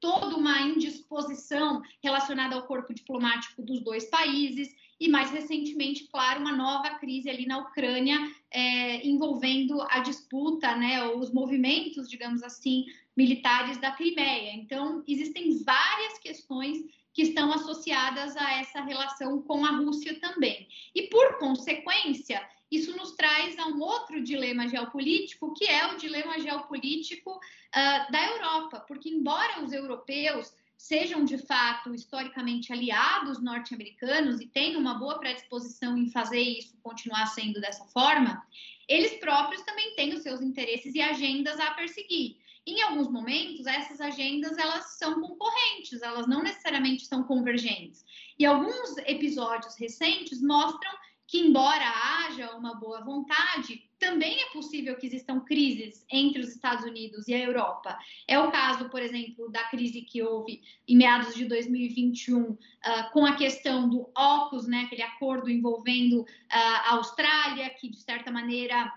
toda 0.00 0.36
uma 0.36 0.60
indisposição 0.62 1.82
relacionada 2.02 2.54
ao 2.54 2.66
corpo 2.66 2.94
diplomático 2.94 3.62
dos 3.62 3.80
dois 3.80 4.04
países 4.04 4.74
e 5.00 5.08
mais 5.08 5.30
recentemente, 5.30 6.08
claro, 6.08 6.40
uma 6.40 6.56
nova 6.56 6.90
crise 6.98 7.30
ali 7.30 7.46
na 7.46 7.58
Ucrânia 7.58 8.18
é, 8.50 9.06
envolvendo 9.06 9.80
a 9.82 10.00
disputa, 10.00 10.74
né, 10.76 11.04
os 11.08 11.32
movimentos, 11.32 12.08
digamos 12.08 12.42
assim, 12.42 12.86
militares 13.16 13.78
da 13.78 13.92
Crimeia. 13.92 14.54
Então, 14.54 15.02
existem 15.06 15.62
várias 15.62 16.18
questões 16.18 16.78
que 17.12 17.22
estão 17.22 17.52
associadas 17.52 18.36
a 18.36 18.58
essa 18.58 18.80
relação 18.80 19.42
com 19.42 19.64
a 19.64 19.70
Rússia 19.70 20.18
também. 20.20 20.68
E 20.94 21.02
por 21.08 21.38
consequência, 21.38 22.40
isso 22.70 22.96
nos 22.96 23.12
traz 23.12 23.58
a 23.58 23.66
um 23.66 23.80
outro 23.80 24.22
dilema 24.22 24.68
geopolítico, 24.68 25.54
que 25.54 25.64
é 25.64 25.86
o 25.92 25.96
dilema 25.96 26.38
geopolítico 26.38 27.30
uh, 27.30 28.12
da 28.12 28.26
Europa, 28.32 28.80
porque, 28.80 29.08
embora 29.08 29.62
os 29.62 29.72
europeus 29.72 30.52
sejam 30.76 31.24
de 31.24 31.36
fato 31.38 31.92
historicamente 31.92 32.72
aliados 32.72 33.42
norte-americanos 33.42 34.40
e 34.40 34.46
tenham 34.46 34.80
uma 34.80 34.94
boa 34.94 35.18
predisposição 35.18 35.98
em 35.98 36.08
fazer 36.08 36.40
isso 36.40 36.78
continuar 36.82 37.26
sendo 37.26 37.60
dessa 37.60 37.84
forma, 37.86 38.46
eles 38.86 39.18
próprios 39.18 39.62
também 39.62 39.94
têm 39.96 40.14
os 40.14 40.22
seus 40.22 40.40
interesses 40.40 40.94
e 40.94 41.00
agendas 41.00 41.58
a 41.58 41.72
perseguir. 41.72 42.36
Em 42.64 42.82
alguns 42.82 43.10
momentos, 43.10 43.66
essas 43.66 44.00
agendas 44.00 44.56
elas 44.56 44.98
são 44.98 45.20
concorrentes, 45.20 46.02
elas 46.02 46.28
não 46.28 46.42
necessariamente 46.42 47.06
são 47.06 47.24
convergentes. 47.24 48.04
E 48.38 48.46
alguns 48.46 48.96
episódios 48.98 49.74
recentes 49.76 50.40
mostram 50.40 50.92
que, 51.28 51.38
embora 51.38 51.84
haja 51.84 52.56
uma 52.56 52.74
boa 52.74 53.04
vontade, 53.04 53.86
também 53.98 54.40
é 54.40 54.46
possível 54.46 54.96
que 54.96 55.06
existam 55.06 55.40
crises 55.40 56.06
entre 56.10 56.40
os 56.40 56.48
Estados 56.48 56.84
Unidos 56.86 57.28
e 57.28 57.34
a 57.34 57.38
Europa. 57.38 57.98
É 58.26 58.38
o 58.38 58.50
caso, 58.50 58.88
por 58.88 59.02
exemplo, 59.02 59.50
da 59.50 59.62
crise 59.64 60.00
que 60.00 60.22
houve 60.22 60.62
em 60.88 60.96
meados 60.96 61.34
de 61.34 61.44
2021 61.44 62.40
uh, 62.40 62.58
ah, 62.82 63.10
com 63.12 63.26
a 63.26 63.36
questão 63.36 63.90
do 63.90 64.10
AUKUS, 64.14 64.66
né, 64.66 64.84
aquele 64.86 65.02
acordo 65.02 65.50
envolvendo 65.50 66.22
uh, 66.22 66.26
a 66.50 66.94
Austrália, 66.94 67.68
que, 67.70 67.90
de 67.90 68.00
certa 68.00 68.30
maneira, 68.30 68.90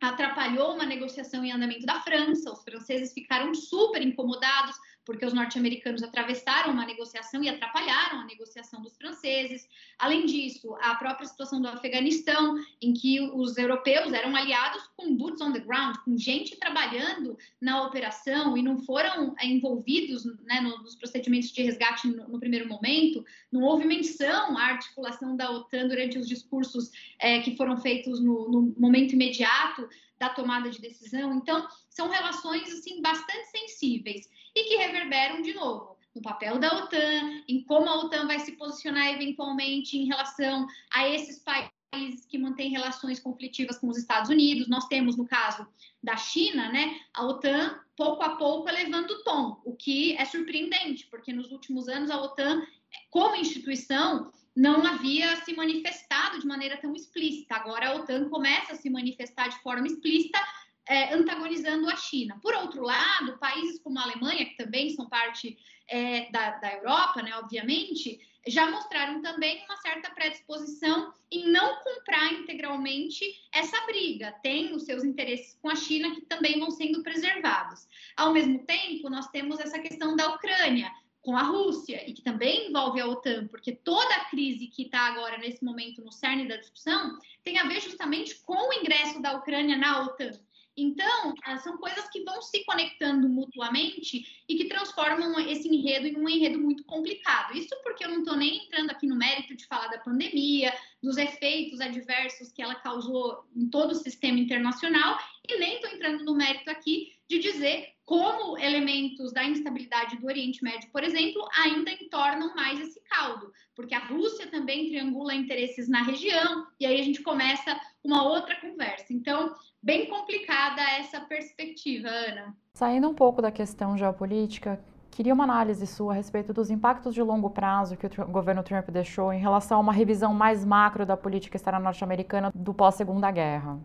atrapalhou 0.00 0.74
uma 0.74 0.86
negociação 0.86 1.44
em 1.44 1.50
andamento 1.50 1.84
da 1.84 2.00
França. 2.02 2.52
Os 2.52 2.62
franceses 2.62 3.12
ficaram 3.12 3.52
super 3.52 4.00
incomodados 4.00 4.76
porque 5.04 5.24
os 5.24 5.32
norte-americanos 5.32 6.02
atravessaram 6.02 6.72
uma 6.72 6.86
negociação 6.86 7.42
e 7.42 7.48
atrapalharam 7.48 8.20
a 8.20 8.24
negociação 8.24 8.82
dos 8.82 8.96
franceses. 8.96 9.68
Além 9.98 10.26
disso, 10.26 10.74
a 10.80 10.94
própria 10.94 11.26
situação 11.26 11.60
do 11.60 11.68
Afeganistão, 11.68 12.58
em 12.80 12.92
que 12.92 13.20
os 13.20 13.56
europeus 13.56 14.12
eram 14.12 14.34
aliados 14.34 14.82
com 14.96 15.14
boots 15.14 15.40
on 15.40 15.52
the 15.52 15.60
ground, 15.60 15.96
com 16.04 16.16
gente 16.16 16.56
trabalhando 16.56 17.36
na 17.60 17.86
operação 17.86 18.56
e 18.56 18.62
não 18.62 18.78
foram 18.78 19.34
envolvidos 19.42 20.24
né, 20.44 20.60
nos 20.60 20.96
procedimentos 20.96 21.50
de 21.50 21.62
resgate 21.62 22.08
no, 22.08 22.28
no, 22.28 22.40
primeiro 22.40 22.68
momento. 22.68 23.24
Não 23.52 23.62
houve 23.62 23.86
menção 23.86 24.56
à 24.56 24.64
articulação 24.64 25.36
da 25.36 25.50
OTAN 25.50 25.88
durante 25.88 26.18
os 26.18 26.26
discursos 26.26 26.90
é, 27.18 27.40
que 27.40 27.56
foram 27.56 27.76
feitos 27.76 28.20
no, 28.20 28.48
no 28.48 28.74
momento 28.78 29.12
imediato 29.12 29.88
da 30.18 30.28
tomada 30.28 30.70
de 30.70 30.80
decisão. 30.80 31.34
Então, 31.34 31.66
são 31.90 32.08
relações 32.08 32.72
assim 32.72 33.02
bastante 33.02 33.50
sensíveis 33.50 34.28
e 34.54 34.64
que 34.64 34.76
reverberam 34.76 35.42
de 35.42 35.52
novo 35.54 35.94
no 36.14 36.22
papel 36.22 36.58
da 36.58 36.72
OTAN, 36.72 37.42
em 37.48 37.62
como 37.64 37.88
a 37.88 37.96
OTAN 37.96 38.26
vai 38.26 38.38
se 38.38 38.52
posicionar 38.52 39.08
eventualmente 39.08 39.98
em 39.98 40.06
relação 40.06 40.66
a 40.92 41.08
esses 41.08 41.40
países 41.40 42.24
que 42.26 42.38
mantêm 42.38 42.70
relações 42.70 43.18
conflitivas 43.18 43.78
com 43.78 43.88
os 43.88 43.98
Estados 43.98 44.30
Unidos. 44.30 44.68
Nós 44.68 44.86
temos, 44.86 45.16
no 45.16 45.26
caso 45.26 45.66
da 46.02 46.16
China, 46.16 46.70
né, 46.70 47.00
a 47.12 47.26
OTAN 47.26 47.80
pouco 47.96 48.22
a 48.22 48.36
pouco 48.36 48.68
elevando 48.68 49.12
o 49.12 49.22
tom, 49.22 49.60
o 49.64 49.74
que 49.74 50.16
é 50.16 50.24
surpreendente, 50.24 51.06
porque 51.06 51.32
nos 51.32 51.50
últimos 51.50 51.88
anos 51.88 52.10
a 52.10 52.20
OTAN, 52.20 52.64
como 53.10 53.36
instituição, 53.36 54.32
não 54.56 54.86
havia 54.86 55.36
se 55.44 55.52
manifestado 55.54 56.38
de 56.38 56.46
maneira 56.46 56.76
tão 56.76 56.94
explícita. 56.94 57.56
Agora 57.56 57.88
a 57.88 57.94
OTAN 57.96 58.28
começa 58.28 58.72
a 58.72 58.76
se 58.76 58.88
manifestar 58.88 59.48
de 59.48 59.60
forma 59.62 59.86
explícita, 59.86 60.38
é, 60.86 61.14
antagonizando 61.14 61.88
a 61.88 61.96
China. 61.96 62.38
Por 62.42 62.54
outro 62.54 62.82
lado, 62.82 63.38
países 63.38 63.80
como 63.80 63.98
a 63.98 64.02
Alemanha, 64.02 64.44
que 64.44 64.56
também 64.56 64.90
são 64.90 65.08
parte 65.08 65.56
é, 65.88 66.30
da, 66.30 66.50
da 66.58 66.74
Europa, 66.74 67.22
né, 67.22 67.36
obviamente, 67.36 68.20
já 68.46 68.70
mostraram 68.70 69.22
também 69.22 69.64
uma 69.64 69.76
certa 69.78 70.10
predisposição 70.10 71.12
em 71.30 71.50
não 71.50 71.82
comprar 71.82 72.32
integralmente 72.34 73.24
essa 73.52 73.80
briga. 73.86 74.32
Tem 74.42 74.74
os 74.74 74.84
seus 74.84 75.02
interesses 75.02 75.58
com 75.62 75.70
a 75.70 75.74
China 75.74 76.14
que 76.14 76.22
também 76.22 76.58
vão 76.58 76.70
sendo 76.70 77.02
preservados. 77.02 77.86
Ao 78.16 78.32
mesmo 78.32 78.64
tempo, 78.64 79.08
nós 79.08 79.28
temos 79.28 79.58
essa 79.60 79.78
questão 79.78 80.14
da 80.14 80.34
Ucrânia 80.34 80.92
com 81.22 81.34
a 81.38 81.42
Rússia 81.42 82.06
e 82.06 82.12
que 82.12 82.20
também 82.20 82.68
envolve 82.68 83.00
a 83.00 83.06
OTAN, 83.06 83.46
porque 83.48 83.72
toda 83.72 84.14
a 84.14 84.26
crise 84.26 84.66
que 84.66 84.82
está 84.82 85.00
agora 85.00 85.38
nesse 85.38 85.64
momento 85.64 86.04
no 86.04 86.12
cerne 86.12 86.46
da 86.46 86.56
discussão 86.56 87.18
tem 87.42 87.58
a 87.58 87.66
ver 87.66 87.80
justamente 87.80 88.34
com 88.42 88.68
o 88.68 88.72
ingresso 88.74 89.22
da 89.22 89.32
Ucrânia 89.32 89.76
na 89.78 90.02
OTAN. 90.02 90.32
Então, 90.76 91.34
ah, 91.44 91.56
são 91.58 91.78
coisas 91.78 92.08
que 92.08 92.24
vão 92.24 92.42
se 92.42 92.64
conectando 92.64 93.28
mutuamente 93.28 94.44
e 94.48 94.56
que 94.56 94.64
transformam 94.64 95.38
esse 95.48 95.68
enredo 95.68 96.06
em 96.06 96.16
um 96.16 96.28
enredo 96.28 96.58
muito 96.58 96.84
complicado. 96.84 97.56
Isso 97.56 97.74
porque 97.82 98.04
eu 98.04 98.08
não 98.08 98.18
estou 98.20 98.36
nem 98.36 98.64
entrando 98.64 98.90
aqui 98.90 99.06
no 99.06 99.16
mérito 99.16 99.54
de 99.54 99.66
falar 99.66 99.88
da 99.88 99.98
pandemia, 99.98 100.74
dos 101.02 101.16
efeitos 101.16 101.80
adversos 101.80 102.50
que 102.50 102.60
ela 102.60 102.74
causou 102.74 103.44
em 103.54 103.68
todo 103.68 103.92
o 103.92 103.94
sistema 103.94 104.38
internacional, 104.38 105.18
e 105.48 105.58
nem 105.58 105.76
estou 105.76 105.90
entrando 105.90 106.24
no 106.24 106.34
mérito 106.34 106.68
aqui 106.70 107.12
de 107.28 107.38
dizer 107.38 107.93
como 108.04 108.58
elementos 108.58 109.32
da 109.32 109.44
instabilidade 109.44 110.16
do 110.16 110.26
Oriente 110.26 110.62
Médio, 110.62 110.90
por 110.90 111.02
exemplo, 111.02 111.46
ainda 111.56 111.90
entornam 111.90 112.54
mais 112.54 112.78
esse 112.80 113.00
caldo, 113.08 113.50
porque 113.74 113.94
a 113.94 114.06
Rússia 114.06 114.46
também 114.46 114.88
triangula 114.88 115.34
interesses 115.34 115.88
na 115.88 116.02
região, 116.02 116.66
e 116.78 116.84
aí 116.84 117.00
a 117.00 117.04
gente 117.04 117.22
começa 117.22 117.78
uma 118.02 118.22
outra 118.22 118.56
conversa. 118.60 119.06
Então, 119.10 119.54
bem 119.82 120.06
complicada 120.06 120.82
essa 120.98 121.20
perspectiva, 121.20 122.08
Ana. 122.08 122.54
Saindo 122.74 123.08
um 123.08 123.14
pouco 123.14 123.40
da 123.40 123.50
questão 123.50 123.96
geopolítica, 123.96 124.78
queria 125.10 125.32
uma 125.32 125.44
análise 125.44 125.86
sua 125.86 126.12
a 126.12 126.16
respeito 126.16 126.52
dos 126.52 126.70
impactos 126.70 127.14
de 127.14 127.22
longo 127.22 127.48
prazo 127.48 127.96
que 127.96 128.06
o 128.06 128.26
governo 128.26 128.62
Trump 128.62 128.90
deixou 128.90 129.32
em 129.32 129.40
relação 129.40 129.78
a 129.78 129.80
uma 129.80 129.92
revisão 129.92 130.34
mais 130.34 130.64
macro 130.64 131.06
da 131.06 131.16
política 131.16 131.56
externa 131.56 131.78
norte-americana 131.78 132.52
do 132.54 132.74
pós-Segunda 132.74 133.30
Guerra. 133.30 133.78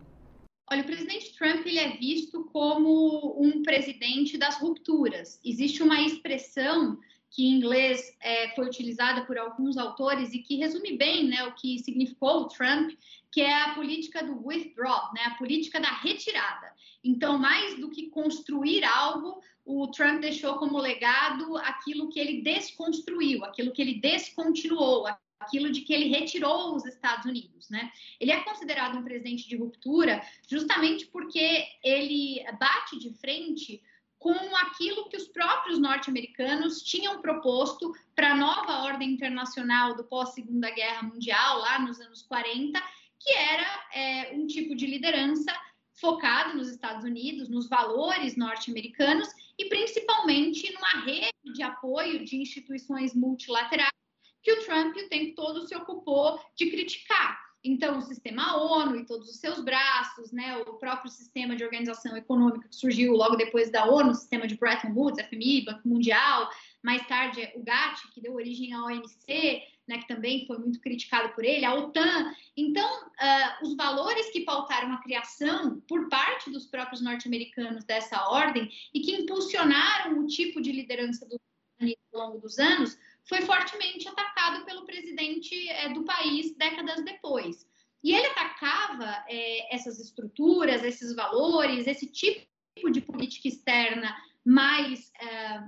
Olha, 0.72 0.82
o 0.82 0.86
presidente 0.86 1.34
Trump 1.36 1.66
ele 1.66 1.80
é 1.80 1.96
visto 1.96 2.44
como 2.52 3.34
um 3.42 3.60
presidente 3.60 4.38
das 4.38 4.56
rupturas. 4.60 5.40
Existe 5.44 5.82
uma 5.82 6.00
expressão 6.00 6.96
que 7.28 7.44
em 7.44 7.56
inglês 7.56 8.16
é, 8.20 8.54
foi 8.54 8.66
utilizada 8.66 9.24
por 9.24 9.36
alguns 9.36 9.76
autores 9.76 10.32
e 10.32 10.38
que 10.38 10.56
resume 10.56 10.96
bem 10.96 11.26
né, 11.26 11.44
o 11.44 11.54
que 11.54 11.80
significou 11.80 12.42
o 12.42 12.48
Trump, 12.48 12.92
que 13.32 13.40
é 13.40 13.62
a 13.62 13.74
política 13.74 14.22
do 14.22 14.46
withdraw, 14.46 15.12
né, 15.12 15.22
a 15.26 15.34
política 15.34 15.80
da 15.80 15.90
retirada. 15.90 16.72
Então, 17.02 17.36
mais 17.36 17.78
do 17.80 17.90
que 17.90 18.08
construir 18.08 18.84
algo, 18.84 19.40
o 19.64 19.88
Trump 19.88 20.20
deixou 20.20 20.54
como 20.54 20.78
legado 20.78 21.56
aquilo 21.58 22.08
que 22.08 22.20
ele 22.20 22.42
desconstruiu, 22.42 23.44
aquilo 23.44 23.72
que 23.72 23.82
ele 23.82 24.00
descontinuou, 24.00 25.06
aquilo 25.40 25.72
de 25.72 25.80
que 25.80 25.92
ele 25.92 26.08
retirou 26.08 26.76
os 26.76 26.84
Estados 26.84 27.24
Unidos, 27.24 27.68
né? 27.70 27.90
Ele 28.20 28.30
é 28.30 28.44
considerado 28.44 28.98
um 28.98 29.02
presidente 29.02 29.48
de 29.48 29.56
ruptura 29.56 30.22
justamente 30.48 31.06
porque 31.06 31.66
ele 31.82 32.44
bate 32.58 32.98
de 32.98 33.10
frente 33.14 33.82
com 34.18 34.54
aquilo 34.56 35.08
que 35.08 35.16
os 35.16 35.26
próprios 35.26 35.78
norte-americanos 35.78 36.82
tinham 36.82 37.22
proposto 37.22 37.90
para 38.14 38.32
a 38.32 38.36
nova 38.36 38.82
ordem 38.82 39.10
internacional 39.10 39.96
do 39.96 40.04
pós-Segunda 40.04 40.70
Guerra 40.70 41.04
Mundial, 41.04 41.58
lá 41.58 41.78
nos 41.78 41.98
anos 42.00 42.20
40, 42.22 42.78
que 43.18 43.32
era 43.32 43.88
é, 43.94 44.34
um 44.34 44.46
tipo 44.46 44.76
de 44.76 44.86
liderança 44.86 45.50
focado 45.94 46.56
nos 46.56 46.68
Estados 46.68 47.04
Unidos, 47.04 47.48
nos 47.48 47.66
valores 47.66 48.36
norte-americanos 48.36 49.28
e 49.58 49.66
principalmente 49.66 50.70
numa 50.72 51.04
rede 51.04 51.32
de 51.54 51.62
apoio 51.62 52.22
de 52.24 52.36
instituições 52.36 53.14
multilaterais 53.14 53.99
que 54.42 54.52
o 54.52 54.64
Trump 54.64 54.96
o 54.96 55.08
tempo 55.08 55.34
todo 55.34 55.66
se 55.66 55.74
ocupou 55.74 56.40
de 56.56 56.70
criticar. 56.70 57.50
Então, 57.62 57.98
o 57.98 58.02
sistema 58.02 58.56
ONU 58.56 58.96
e 58.96 59.04
todos 59.04 59.28
os 59.28 59.38
seus 59.38 59.60
braços, 59.62 60.32
né, 60.32 60.56
o 60.56 60.78
próprio 60.78 61.10
sistema 61.10 61.54
de 61.54 61.62
organização 61.62 62.16
econômica 62.16 62.66
que 62.66 62.74
surgiu 62.74 63.12
logo 63.12 63.36
depois 63.36 63.70
da 63.70 63.84
ONU, 63.84 64.12
o 64.12 64.14
sistema 64.14 64.46
de 64.46 64.56
Bretton 64.56 64.92
Woods, 64.94 65.26
FMI, 65.26 65.66
Banco 65.66 65.86
Mundial, 65.86 66.48
mais 66.82 67.06
tarde 67.06 67.52
o 67.54 67.62
GATT, 67.62 68.12
que 68.14 68.20
deu 68.22 68.32
origem 68.32 68.72
à 68.72 68.82
OMC, 68.84 69.62
né, 69.86 69.98
que 69.98 70.08
também 70.08 70.46
foi 70.46 70.56
muito 70.56 70.80
criticado 70.80 71.34
por 71.34 71.44
ele, 71.44 71.66
a 71.66 71.74
OTAN. 71.74 72.32
Então, 72.56 73.04
uh, 73.04 73.66
os 73.66 73.76
valores 73.76 74.30
que 74.30 74.40
pautaram 74.40 74.92
a 74.94 75.02
criação 75.02 75.80
por 75.86 76.08
parte 76.08 76.50
dos 76.50 76.66
próprios 76.66 77.02
norte-americanos 77.02 77.84
dessa 77.84 78.26
ordem 78.30 78.70
e 78.94 79.00
que 79.00 79.12
impulsionaram 79.12 80.18
o 80.18 80.26
tipo 80.26 80.62
de 80.62 80.72
liderança 80.72 81.26
do 81.26 81.38
ao 82.12 82.26
longo 82.26 82.38
dos 82.38 82.58
anos 82.58 82.98
foi 83.30 83.42
fortemente 83.42 84.08
atacado 84.08 84.64
pelo 84.64 84.84
presidente 84.84 85.54
é, 85.68 85.88
do 85.90 86.02
país 86.02 86.56
décadas 86.56 87.04
depois. 87.04 87.64
E 88.02 88.12
ele 88.12 88.26
atacava 88.26 89.24
é, 89.28 89.72
essas 89.72 90.00
estruturas, 90.00 90.82
esses 90.82 91.14
valores, 91.14 91.86
esse 91.86 92.06
tipo 92.06 92.44
de 92.90 93.00
política 93.00 93.46
externa 93.46 94.16
mais 94.44 95.12
é, 95.20 95.62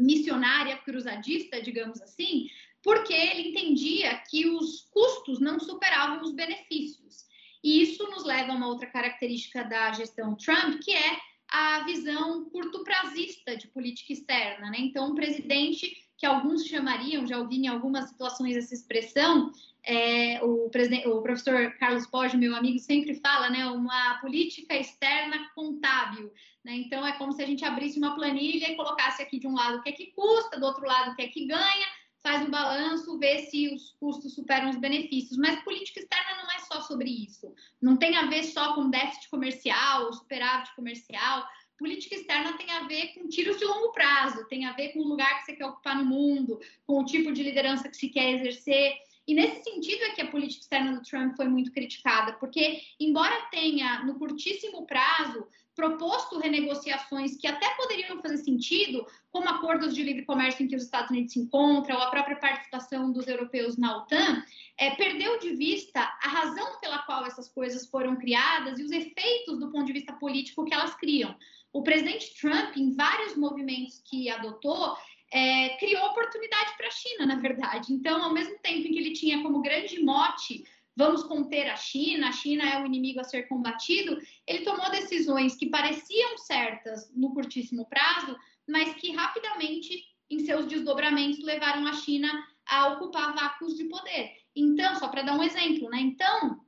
missionária, 0.00 0.76
cruzadista, 0.78 1.62
digamos 1.62 2.02
assim, 2.02 2.48
porque 2.82 3.14
ele 3.14 3.50
entendia 3.50 4.20
que 4.28 4.48
os 4.48 4.88
custos 4.90 5.38
não 5.38 5.60
superavam 5.60 6.20
os 6.22 6.32
benefícios. 6.32 7.28
E 7.62 7.80
isso 7.80 8.02
nos 8.10 8.24
leva 8.24 8.52
a 8.52 8.56
uma 8.56 8.66
outra 8.66 8.88
característica 8.88 9.62
da 9.62 9.92
gestão 9.92 10.34
Trump, 10.34 10.80
que 10.82 10.92
é 10.92 11.16
a 11.48 11.84
visão 11.84 12.44
curto-prazista 12.50 13.56
de 13.56 13.68
política 13.68 14.12
externa. 14.12 14.70
Né? 14.70 14.78
Então, 14.80 15.12
um 15.12 15.14
presidente 15.14 16.07
que 16.18 16.26
alguns 16.26 16.66
chamariam, 16.66 17.24
já 17.24 17.38
ouvi 17.38 17.58
em 17.58 17.68
algumas 17.68 18.08
situações 18.08 18.56
essa 18.56 18.74
expressão, 18.74 19.52
é, 19.84 20.44
o, 20.44 20.66
o, 20.66 21.22
professor 21.22 21.72
Carlos 21.78 22.06
Poggi, 22.08 22.36
meu 22.36 22.54
amigo, 22.56 22.78
sempre 22.80 23.14
fala, 23.14 23.48
né, 23.48 23.64
uma 23.66 24.18
política 24.20 24.74
externa 24.74 25.48
contábil. 25.54 26.32
Né? 26.64 26.74
Então, 26.74 27.06
é 27.06 27.12
como 27.12 27.32
se 27.32 27.40
a 27.40 27.46
gente 27.46 27.64
abrisse 27.64 27.98
uma 27.98 28.16
planilha 28.16 28.72
e 28.72 28.76
colocasse 28.76 29.22
aqui 29.22 29.38
de 29.38 29.46
um 29.46 29.54
lado 29.54 29.78
o 29.78 29.82
que 29.82 29.90
é 29.90 29.92
que 29.92 30.12
custa, 30.12 30.58
do 30.58 30.66
outro 30.66 30.84
lado 30.84 31.12
o 31.12 31.14
que 31.14 31.22
é 31.22 31.28
que 31.28 31.46
ganha, 31.46 31.86
faz 32.20 32.42
um 32.42 32.50
balanço, 32.50 33.16
vê 33.18 33.46
se 33.46 33.72
os 33.72 33.92
custos 34.00 34.34
superam 34.34 34.70
os 34.70 34.76
benefícios. 34.76 35.38
Mas 35.38 35.62
política 35.62 36.00
externa 36.00 36.42
não 36.42 36.50
é 36.50 36.58
só 36.58 36.80
sobre 36.80 37.08
isso. 37.08 37.54
Não 37.80 37.96
tem 37.96 38.16
a 38.16 38.26
ver 38.26 38.42
só 38.42 38.74
com 38.74 38.90
déficit 38.90 39.30
comercial, 39.30 40.12
superávit 40.12 40.74
comercial 40.74 41.46
política 41.78 42.16
externa 42.16 42.58
tem 42.58 42.70
a 42.70 42.86
ver 42.86 43.14
com 43.14 43.28
tiros 43.28 43.58
de 43.58 43.64
longo 43.64 43.92
prazo, 43.92 44.46
tem 44.48 44.66
a 44.66 44.72
ver 44.72 44.88
com 44.88 45.00
o 45.00 45.08
lugar 45.08 45.38
que 45.38 45.46
você 45.46 45.52
quer 45.54 45.66
ocupar 45.66 45.96
no 45.96 46.04
mundo, 46.04 46.60
com 46.86 47.00
o 47.00 47.04
tipo 47.04 47.32
de 47.32 47.42
liderança 47.42 47.88
que 47.88 47.96
se 47.96 48.08
quer 48.08 48.32
exercer. 48.32 48.92
E 49.26 49.34
nesse 49.34 49.62
sentido 49.62 50.02
é 50.04 50.10
que 50.10 50.22
a 50.22 50.30
política 50.30 50.62
externa 50.62 50.92
do 50.92 51.02
Trump 51.02 51.36
foi 51.36 51.46
muito 51.46 51.70
criticada, 51.70 52.32
porque, 52.34 52.80
embora 52.98 53.46
tenha, 53.50 54.02
no 54.04 54.18
curtíssimo 54.18 54.86
prazo, 54.86 55.46
proposto 55.78 56.40
renegociações 56.40 57.36
que 57.36 57.46
até 57.46 57.68
poderiam 57.76 58.20
fazer 58.20 58.38
sentido, 58.38 59.06
como 59.30 59.48
acordos 59.48 59.94
de 59.94 60.02
livre 60.02 60.24
comércio 60.24 60.64
em 60.64 60.66
que 60.66 60.74
os 60.74 60.82
Estados 60.82 61.10
Unidos 61.10 61.32
se 61.32 61.38
encontram, 61.38 61.96
ou 61.96 62.02
a 62.02 62.10
própria 62.10 62.34
participação 62.34 63.12
dos 63.12 63.28
europeus 63.28 63.76
na 63.76 63.98
OTAN, 63.98 64.42
é, 64.76 64.90
perdeu 64.96 65.38
de 65.38 65.54
vista 65.54 66.00
a 66.00 66.28
razão 66.28 66.80
pela 66.80 66.98
qual 66.98 67.24
essas 67.24 67.48
coisas 67.48 67.86
foram 67.86 68.16
criadas 68.16 68.80
e 68.80 68.82
os 68.82 68.90
efeitos 68.90 69.60
do 69.60 69.70
ponto 69.70 69.84
de 69.84 69.92
vista 69.92 70.12
político 70.14 70.64
que 70.64 70.74
elas 70.74 70.96
criam. 70.96 71.36
O 71.78 71.82
presidente 71.84 72.34
Trump, 72.40 72.76
em 72.76 72.92
vários 72.92 73.36
movimentos 73.36 74.02
que 74.04 74.28
adotou, 74.28 74.96
é, 75.32 75.76
criou 75.76 76.06
oportunidade 76.06 76.76
para 76.76 76.88
a 76.88 76.90
China, 76.90 77.24
na 77.24 77.36
verdade. 77.36 77.92
Então, 77.92 78.20
ao 78.20 78.34
mesmo 78.34 78.58
tempo 78.58 78.88
em 78.88 78.90
que 78.90 78.98
ele 78.98 79.12
tinha 79.12 79.40
como 79.44 79.62
grande 79.62 80.02
mote 80.02 80.64
vamos 80.96 81.22
conter 81.22 81.70
a 81.70 81.76
China, 81.76 82.30
a 82.30 82.32
China 82.32 82.68
é 82.68 82.82
o 82.82 82.84
inimigo 82.84 83.20
a 83.20 83.24
ser 83.24 83.44
combatido, 83.44 84.18
ele 84.44 84.64
tomou 84.64 84.90
decisões 84.90 85.54
que 85.54 85.70
pareciam 85.70 86.36
certas 86.38 87.08
no 87.14 87.32
curtíssimo 87.32 87.86
prazo, 87.88 88.36
mas 88.68 88.92
que 88.94 89.12
rapidamente, 89.12 90.04
em 90.28 90.40
seus 90.40 90.66
desdobramentos, 90.66 91.44
levaram 91.44 91.86
a 91.86 91.92
China 91.92 92.28
a 92.66 92.88
ocupar 92.88 93.32
vácuos 93.32 93.76
de 93.76 93.84
poder. 93.84 94.32
Então, 94.56 94.96
só 94.96 95.06
para 95.06 95.22
dar 95.22 95.36
um 95.36 95.44
exemplo, 95.44 95.88
né? 95.88 96.00
Então, 96.00 96.60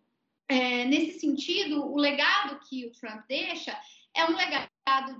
é, 0.49 0.85
nesse 0.85 1.19
sentido, 1.19 1.85
o 1.85 1.97
legado 1.97 2.61
que 2.69 2.87
o 2.87 2.93
Trump 2.93 3.23
deixa 3.27 3.77
é 4.15 4.25
um 4.27 4.37
legado 4.37 4.70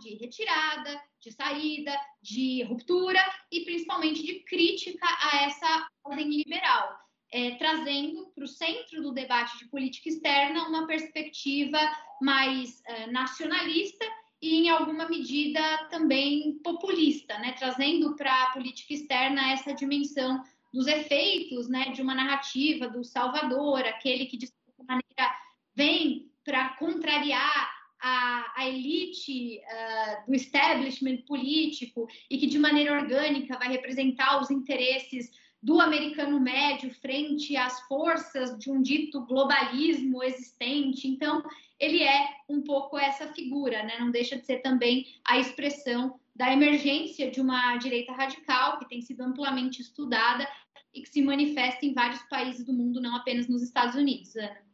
de 0.01 0.15
retirada, 0.17 1.01
de 1.21 1.31
saída, 1.33 1.97
de 2.21 2.63
ruptura 2.65 3.21
e 3.51 3.61
principalmente 3.61 4.23
de 4.23 4.41
crítica 4.41 5.07
a 5.07 5.45
essa 5.45 5.89
ordem 6.05 6.29
liberal, 6.29 6.99
é, 7.33 7.53
trazendo 7.53 8.27
para 8.35 8.45
o 8.45 8.49
centro 8.49 9.03
do 9.03 9.13
debate 9.13 9.59
de 9.59 9.69
política 9.69 10.09
externa 10.09 10.67
uma 10.69 10.87
perspectiva 10.87 11.79
mais 12.21 12.83
é, 12.87 13.07
nacionalista 13.09 14.05
e, 14.43 14.63
em 14.63 14.71
alguma 14.71 15.09
medida, 15.09 15.61
também 15.91 16.59
populista, 16.65 17.39
né? 17.39 17.53
trazendo 17.53 18.17
para 18.17 18.45
a 18.45 18.51
política 18.53 18.95
externa 18.95 19.53
essa 19.53 19.75
dimensão 19.75 20.43
dos 20.73 20.87
efeitos 20.87 21.69
né, 21.69 21.91
de 21.91 22.01
uma 22.01 22.15
narrativa 22.15 22.89
do 22.89 23.05
Salvador, 23.05 23.81
aquele 23.81 24.27
que, 24.27 24.37
de 24.37 24.47
certa 24.47 24.85
maneira, 24.85 25.37
vem 25.75 26.31
para 26.45 26.71
contrariar 26.77 27.80
a, 28.01 28.53
a 28.57 28.69
elite 28.69 29.61
uh, 29.61 30.27
do 30.27 30.35
establishment 30.35 31.19
político 31.27 32.09
e 32.31 32.39
que 32.39 32.47
de 32.47 32.59
maneira 32.59 32.99
orgânica 32.99 33.59
vai 33.59 33.69
representar 33.69 34.41
os 34.41 34.51
interesses 34.51 35.31
do 35.63 35.79
americano 35.79 36.41
médio 36.41 36.91
frente 36.95 37.57
às 37.57 37.81
forças 37.83 38.59
de 38.59 38.71
um 38.71 38.81
dito 38.81 39.27
globalismo 39.27 40.23
existente. 40.23 41.07
Então, 41.07 41.43
ele 41.79 42.03
é 42.03 42.29
um 42.49 42.63
pouco 42.63 42.99
essa 42.99 43.29
figura, 43.35 43.83
né? 43.83 43.99
não 43.99 44.11
deixa 44.11 44.37
de 44.37 44.47
ser 44.47 44.61
também 44.61 45.07
a 45.25 45.39
expressão 45.39 46.19
da 46.35 46.51
emergência 46.51 47.31
de 47.31 47.41
uma 47.41 47.77
direita 47.77 48.13
radical 48.13 48.79
que 48.79 48.89
tem 48.89 49.03
sido 49.03 49.21
amplamente 49.21 49.83
estudada 49.83 50.49
e 50.95 51.03
que 51.03 51.09
se 51.09 51.21
manifesta 51.21 51.85
em 51.85 51.93
vários 51.93 52.23
países 52.23 52.65
do 52.65 52.73
mundo, 52.73 53.01
não 53.01 53.15
apenas 53.15 53.47
nos 53.47 53.63
Estados 53.63 53.95
Unidos. 53.95 54.35
Ana. 54.37 54.70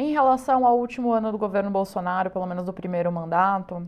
Em 0.00 0.12
relação 0.12 0.64
ao 0.64 0.78
último 0.78 1.10
ano 1.10 1.32
do 1.32 1.36
governo 1.36 1.72
Bolsonaro, 1.72 2.30
pelo 2.30 2.46
menos 2.46 2.64
do 2.64 2.72
primeiro 2.72 3.10
mandato, 3.10 3.84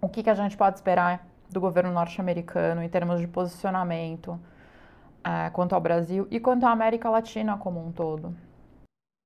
o 0.00 0.08
que, 0.08 0.22
que 0.22 0.30
a 0.30 0.34
gente 0.34 0.56
pode 0.56 0.76
esperar 0.76 1.28
do 1.50 1.60
governo 1.60 1.92
norte-americano 1.92 2.82
em 2.82 2.88
termos 2.88 3.20
de 3.20 3.28
posicionamento 3.28 4.40
é, 5.22 5.50
quanto 5.50 5.74
ao 5.74 5.80
Brasil 5.80 6.26
e 6.30 6.40
quanto 6.40 6.64
à 6.64 6.70
América 6.70 7.10
Latina 7.10 7.58
como 7.58 7.86
um 7.86 7.92
todo? 7.92 8.34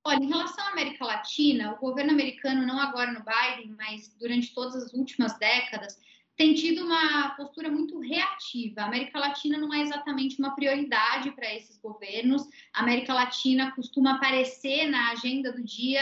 Olha, 0.04 0.24
em 0.24 0.26
relação 0.26 0.64
à 0.64 0.70
América 0.70 1.04
Latina, 1.04 1.74
o 1.74 1.78
governo 1.78 2.10
americano, 2.10 2.66
não 2.66 2.80
agora 2.80 3.12
no 3.12 3.20
Biden, 3.20 3.76
mas 3.78 4.12
durante 4.18 4.52
todas 4.52 4.74
as 4.74 4.92
últimas 4.92 5.38
décadas, 5.38 5.96
tem 6.40 6.54
tido 6.54 6.86
uma 6.86 7.34
postura 7.36 7.70
muito 7.70 7.98
reativa. 7.98 8.80
A 8.80 8.86
América 8.86 9.18
Latina 9.18 9.58
não 9.58 9.74
é 9.74 9.82
exatamente 9.82 10.38
uma 10.38 10.54
prioridade 10.54 11.30
para 11.32 11.54
esses 11.54 11.76
governos. 11.76 12.48
A 12.72 12.80
América 12.80 13.12
Latina 13.12 13.72
costuma 13.72 14.14
aparecer 14.14 14.88
na 14.88 15.10
agenda 15.10 15.52
do 15.52 15.62
dia, 15.62 16.00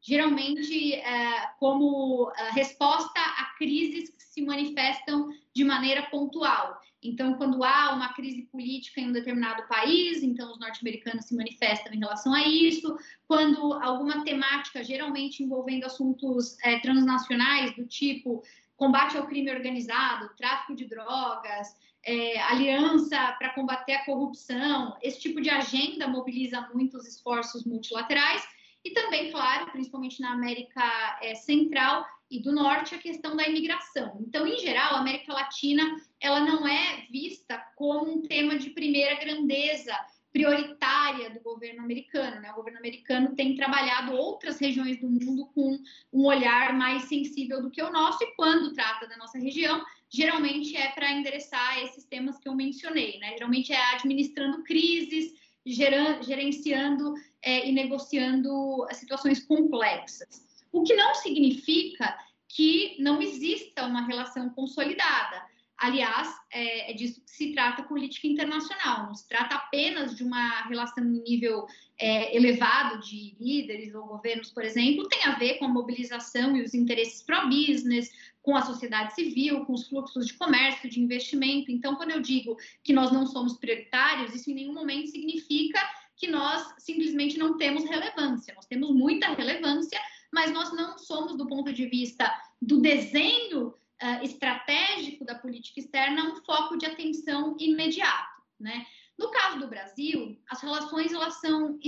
geralmente 0.00 0.94
é, 0.94 1.48
como 1.58 2.30
é, 2.36 2.50
resposta 2.52 3.18
a 3.18 3.52
crises 3.58 4.10
que 4.10 4.22
se 4.22 4.42
manifestam 4.42 5.28
de 5.52 5.64
maneira 5.64 6.04
pontual. 6.04 6.80
Então, 7.02 7.34
quando 7.34 7.64
há 7.64 7.94
uma 7.94 8.14
crise 8.14 8.42
política 8.42 9.00
em 9.00 9.08
um 9.08 9.12
determinado 9.12 9.66
país, 9.66 10.22
então 10.22 10.52
os 10.52 10.58
norte-americanos 10.60 11.26
se 11.26 11.34
manifestam 11.34 11.92
em 11.92 11.98
relação 11.98 12.32
a 12.32 12.46
isso. 12.46 12.96
Quando 13.26 13.74
alguma 13.74 14.22
temática, 14.24 14.84
geralmente 14.84 15.42
envolvendo 15.42 15.84
assuntos 15.84 16.56
é, 16.62 16.78
transnacionais, 16.78 17.74
do 17.74 17.84
tipo 17.84 18.42
combate 18.76 19.16
ao 19.16 19.26
crime 19.26 19.50
organizado, 19.50 20.34
tráfico 20.36 20.74
de 20.74 20.86
drogas, 20.86 21.68
é, 22.04 22.40
aliança 22.42 23.34
para 23.38 23.54
combater 23.54 23.94
a 23.94 24.04
corrupção. 24.04 24.96
Esse 25.02 25.20
tipo 25.20 25.40
de 25.40 25.50
agenda 25.50 26.08
mobiliza 26.08 26.68
muitos 26.74 27.06
esforços 27.06 27.64
multilaterais 27.64 28.42
e 28.84 28.90
também, 28.90 29.30
claro, 29.30 29.70
principalmente 29.72 30.20
na 30.20 30.32
América 30.32 31.18
é, 31.22 31.34
Central 31.34 32.04
e 32.30 32.42
do 32.42 32.52
Norte, 32.52 32.94
a 32.94 32.98
questão 32.98 33.36
da 33.36 33.46
imigração. 33.46 34.18
Então, 34.20 34.46
em 34.46 34.58
geral, 34.58 34.96
a 34.96 34.98
América 34.98 35.32
Latina 35.32 35.96
ela 36.20 36.40
não 36.40 36.66
é 36.66 37.06
vista 37.10 37.58
como 37.76 38.10
um 38.10 38.22
tema 38.22 38.58
de 38.58 38.70
primeira 38.70 39.14
grandeza 39.14 39.94
prioritária 40.34 41.30
do 41.30 41.38
governo 41.38 41.84
americano. 41.84 42.40
Né? 42.40 42.50
O 42.50 42.56
governo 42.56 42.80
americano 42.80 43.36
tem 43.36 43.54
trabalhado 43.54 44.12
outras 44.14 44.58
regiões 44.58 45.00
do 45.00 45.08
mundo 45.08 45.46
com 45.54 45.78
um 46.12 46.26
olhar 46.26 46.76
mais 46.76 47.04
sensível 47.04 47.62
do 47.62 47.70
que 47.70 47.80
o 47.80 47.92
nosso, 47.92 48.24
e 48.24 48.34
quando 48.34 48.72
trata 48.72 49.06
da 49.06 49.16
nossa 49.16 49.38
região, 49.38 49.80
geralmente 50.10 50.76
é 50.76 50.90
para 50.90 51.12
endereçar 51.12 51.78
esses 51.84 52.04
temas 52.04 52.36
que 52.40 52.48
eu 52.48 52.54
mencionei. 52.54 53.16
Né? 53.20 53.34
Geralmente 53.34 53.72
é 53.72 53.94
administrando 53.94 54.64
crises, 54.64 55.32
gerenciando 55.64 57.14
é, 57.40 57.68
e 57.68 57.72
negociando 57.72 58.84
situações 58.90 59.38
complexas. 59.46 60.44
O 60.72 60.82
que 60.82 60.94
não 60.94 61.14
significa 61.14 62.18
que 62.48 62.96
não 62.98 63.22
exista 63.22 63.86
uma 63.86 64.04
relação 64.04 64.50
consolidada. 64.50 65.53
Aliás, 65.84 66.34
é, 66.50 66.90
é, 66.90 66.94
disso 66.94 67.20
que 67.20 67.30
se 67.30 67.52
trata 67.52 67.82
a 67.82 67.84
política 67.84 68.26
internacional. 68.26 69.06
Não 69.06 69.14
se 69.14 69.28
trata 69.28 69.54
apenas 69.54 70.16
de 70.16 70.24
uma 70.24 70.62
relação 70.62 71.04
em 71.04 71.22
nível 71.22 71.66
é, 71.98 72.34
elevado 72.34 73.00
de 73.00 73.36
líderes 73.38 73.94
ou 73.94 74.06
governos, 74.06 74.50
por 74.50 74.64
exemplo, 74.64 75.06
tem 75.08 75.22
a 75.24 75.32
ver 75.32 75.58
com 75.58 75.66
a 75.66 75.68
mobilização 75.68 76.56
e 76.56 76.62
os 76.62 76.72
interesses 76.72 77.22
pró-business, 77.22 78.10
com 78.40 78.56
a 78.56 78.62
sociedade 78.62 79.14
civil, 79.14 79.66
com 79.66 79.74
os 79.74 79.86
fluxos 79.86 80.26
de 80.26 80.32
comércio, 80.32 80.88
de 80.88 80.98
investimento. 81.02 81.70
Então, 81.70 81.96
quando 81.96 82.12
eu 82.12 82.22
digo 82.22 82.56
que 82.82 82.94
nós 82.94 83.12
não 83.12 83.26
somos 83.26 83.58
prioritários, 83.58 84.34
isso 84.34 84.50
em 84.50 84.54
nenhum 84.54 84.72
momento 84.72 85.10
significa 85.10 85.78
que 86.16 86.28
nós 86.28 86.66
simplesmente 86.78 87.36
não 87.36 87.58
temos 87.58 87.84
relevância. 87.84 88.54
Nós 88.54 88.64
temos 88.64 88.90
muita 88.90 89.34
relevância, 89.34 90.00
mas 90.32 90.50
nós 90.50 90.72
não 90.72 90.96
somos, 90.96 91.36
do 91.36 91.46
ponto 91.46 91.70
de 91.74 91.84
vista 91.84 92.32
do 92.60 92.80
desenho 92.80 93.74
uh, 94.02 94.24
estratégico 94.24 95.24
da 95.24 95.34
política 95.34 95.80
externa, 95.80 96.32
um 96.32 96.44
foco 96.44 96.76
de 96.76 96.86
atenção 96.86 97.56
imediato. 97.58 98.42
Né? 98.58 98.86
No 99.18 99.30
caso 99.30 99.58
do 99.60 99.68
Brasil, 99.68 100.38
as 100.48 100.60
relações 100.60 101.12
elas 101.12 101.40
são 101.40 101.72
uh, 101.72 101.78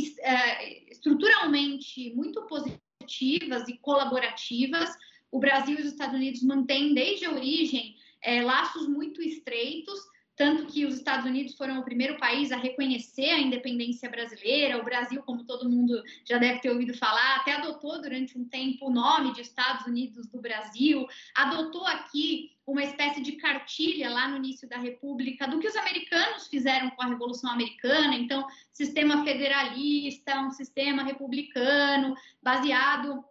estruturalmente 0.90 2.14
muito 2.14 2.42
positivas 2.46 3.68
e 3.68 3.78
colaborativas. 3.78 4.90
O 5.30 5.38
Brasil 5.38 5.78
e 5.78 5.82
os 5.82 5.88
Estados 5.88 6.14
Unidos 6.14 6.42
mantêm 6.42 6.94
desde 6.94 7.26
a 7.26 7.32
origem 7.32 7.96
é, 8.22 8.42
laços 8.42 8.88
muito 8.88 9.22
estreitos 9.22 9.98
tanto 10.36 10.66
que 10.66 10.84
os 10.84 10.96
Estados 10.96 11.24
Unidos 11.24 11.54
foram 11.54 11.80
o 11.80 11.84
primeiro 11.84 12.18
país 12.18 12.52
a 12.52 12.56
reconhecer 12.56 13.30
a 13.30 13.40
independência 13.40 14.08
brasileira. 14.10 14.78
O 14.78 14.84
Brasil, 14.84 15.22
como 15.22 15.44
todo 15.44 15.68
mundo 15.68 16.02
já 16.26 16.36
deve 16.36 16.60
ter 16.60 16.70
ouvido 16.70 16.92
falar, 16.94 17.36
até 17.36 17.52
adotou 17.52 18.00
durante 18.02 18.38
um 18.38 18.44
tempo 18.44 18.86
o 18.86 18.92
nome 18.92 19.32
de 19.32 19.40
Estados 19.40 19.86
Unidos 19.86 20.28
do 20.28 20.38
Brasil, 20.38 21.06
adotou 21.34 21.86
aqui 21.86 22.54
uma 22.66 22.82
espécie 22.82 23.22
de 23.22 23.32
cartilha 23.32 24.10
lá 24.10 24.28
no 24.28 24.36
início 24.36 24.68
da 24.68 24.76
República 24.76 25.48
do 25.48 25.58
que 25.58 25.68
os 25.68 25.76
americanos 25.76 26.48
fizeram 26.48 26.90
com 26.90 27.02
a 27.02 27.06
Revolução 27.06 27.50
Americana. 27.50 28.14
Então, 28.14 28.46
sistema 28.72 29.24
federalista, 29.24 30.40
um 30.40 30.50
sistema 30.50 31.02
republicano, 31.02 32.14
baseado 32.42 33.24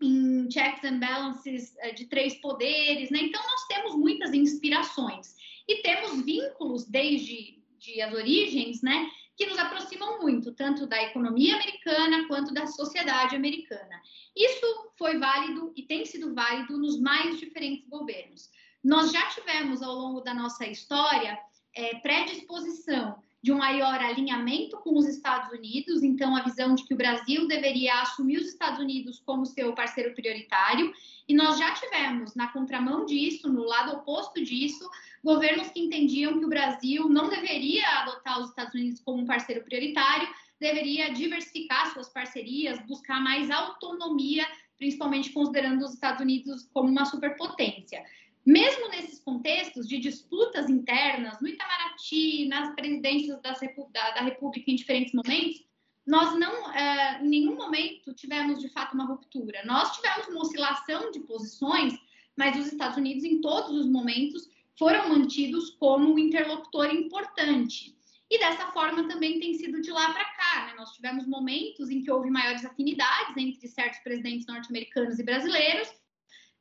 em 0.00 0.50
checks 0.50 0.84
and 0.84 0.98
balances 0.98 1.76
eh, 1.78 1.92
de 1.92 2.06
três 2.06 2.34
poderes, 2.40 3.10
né? 3.10 3.18
Então, 3.20 3.42
nós 3.42 3.66
temos 3.66 3.94
muitas 3.96 4.32
inspirações 4.32 5.36
e 5.68 5.82
temos 5.82 6.24
vínculos 6.24 6.86
desde 6.86 7.58
de 7.78 8.02
as 8.02 8.12
origens, 8.12 8.82
né, 8.82 9.08
que 9.36 9.46
nos 9.46 9.58
aproximam 9.58 10.20
muito, 10.20 10.52
tanto 10.52 10.84
da 10.84 11.00
economia 11.04 11.54
americana 11.54 12.26
quanto 12.26 12.52
da 12.52 12.66
sociedade 12.66 13.36
americana. 13.36 14.02
Isso 14.34 14.92
foi 14.98 15.16
válido 15.18 15.72
e 15.76 15.84
tem 15.84 16.04
sido 16.04 16.34
válido 16.34 16.76
nos 16.76 16.98
mais 16.98 17.38
diferentes 17.38 17.88
governos. 17.88 18.50
Nós 18.82 19.12
já 19.12 19.28
tivemos 19.28 19.80
ao 19.80 19.94
longo 19.94 20.20
da 20.22 20.34
nossa 20.34 20.66
história 20.66 21.38
é, 21.72 21.94
predisposição 21.96 23.22
de 23.40 23.52
um 23.52 23.58
maior 23.58 24.00
alinhamento 24.00 24.76
com 24.78 24.96
os 24.96 25.06
Estados 25.06 25.52
Unidos, 25.52 26.02
então 26.02 26.34
a 26.34 26.42
visão 26.42 26.74
de 26.74 26.84
que 26.84 26.94
o 26.94 26.96
Brasil 26.96 27.46
deveria 27.46 28.00
assumir 28.02 28.38
os 28.38 28.48
Estados 28.48 28.80
Unidos 28.80 29.22
como 29.24 29.46
seu 29.46 29.72
parceiro 29.74 30.14
prioritário, 30.14 30.92
e 31.28 31.34
nós 31.34 31.58
já 31.58 31.72
tivemos 31.72 32.34
na 32.34 32.48
contramão 32.48 33.04
disso, 33.04 33.48
no 33.48 33.62
lado 33.62 33.96
oposto 33.96 34.42
disso, 34.42 34.88
governos 35.22 35.68
que 35.68 35.80
entendiam 35.80 36.38
que 36.38 36.44
o 36.44 36.48
Brasil 36.48 37.08
não 37.08 37.28
deveria 37.28 37.86
adotar 38.00 38.40
os 38.40 38.48
Estados 38.48 38.74
Unidos 38.74 39.00
como 39.00 39.22
um 39.22 39.26
parceiro 39.26 39.62
prioritário, 39.62 40.28
deveria 40.58 41.12
diversificar 41.12 41.92
suas 41.92 42.08
parcerias, 42.08 42.84
buscar 42.86 43.20
mais 43.20 43.50
autonomia, 43.50 44.44
principalmente 44.76 45.30
considerando 45.30 45.84
os 45.84 45.94
Estados 45.94 46.20
Unidos 46.20 46.68
como 46.72 46.88
uma 46.88 47.04
superpotência. 47.04 48.04
Mesmo 48.48 48.88
nesses 48.88 49.18
contextos 49.18 49.86
de 49.86 49.98
disputas 49.98 50.70
internas, 50.70 51.38
no 51.38 51.48
Itamaraty, 51.48 52.48
nas 52.48 52.74
presidências 52.74 53.38
da, 53.42 54.10
da 54.12 54.22
República 54.22 54.70
em 54.70 54.74
diferentes 54.74 55.12
momentos, 55.12 55.62
nós 56.06 56.34
não, 56.38 56.72
é, 56.72 57.22
em 57.22 57.28
nenhum 57.28 57.56
momento, 57.56 58.14
tivemos 58.14 58.58
de 58.58 58.70
fato 58.70 58.94
uma 58.94 59.04
ruptura. 59.04 59.62
Nós 59.66 59.94
tivemos 59.94 60.28
uma 60.28 60.40
oscilação 60.40 61.10
de 61.10 61.20
posições, 61.20 61.92
mas 62.34 62.58
os 62.58 62.72
Estados 62.72 62.96
Unidos, 62.96 63.22
em 63.22 63.42
todos 63.42 63.70
os 63.76 63.86
momentos, 63.86 64.48
foram 64.78 65.10
mantidos 65.10 65.68
como 65.72 66.14
um 66.14 66.18
interlocutor 66.18 66.86
importante. 66.86 67.94
E 68.30 68.38
dessa 68.38 68.68
forma 68.68 69.06
também 69.06 69.38
tem 69.40 69.52
sido 69.58 69.82
de 69.82 69.90
lá 69.90 70.10
para 70.10 70.24
cá. 70.24 70.66
Né? 70.68 70.74
Nós 70.78 70.94
tivemos 70.94 71.26
momentos 71.26 71.90
em 71.90 72.00
que 72.00 72.10
houve 72.10 72.30
maiores 72.30 72.64
afinidades 72.64 73.36
entre 73.36 73.68
certos 73.68 73.98
presidentes 73.98 74.46
norte-americanos 74.46 75.18
e 75.18 75.22
brasileiros, 75.22 75.92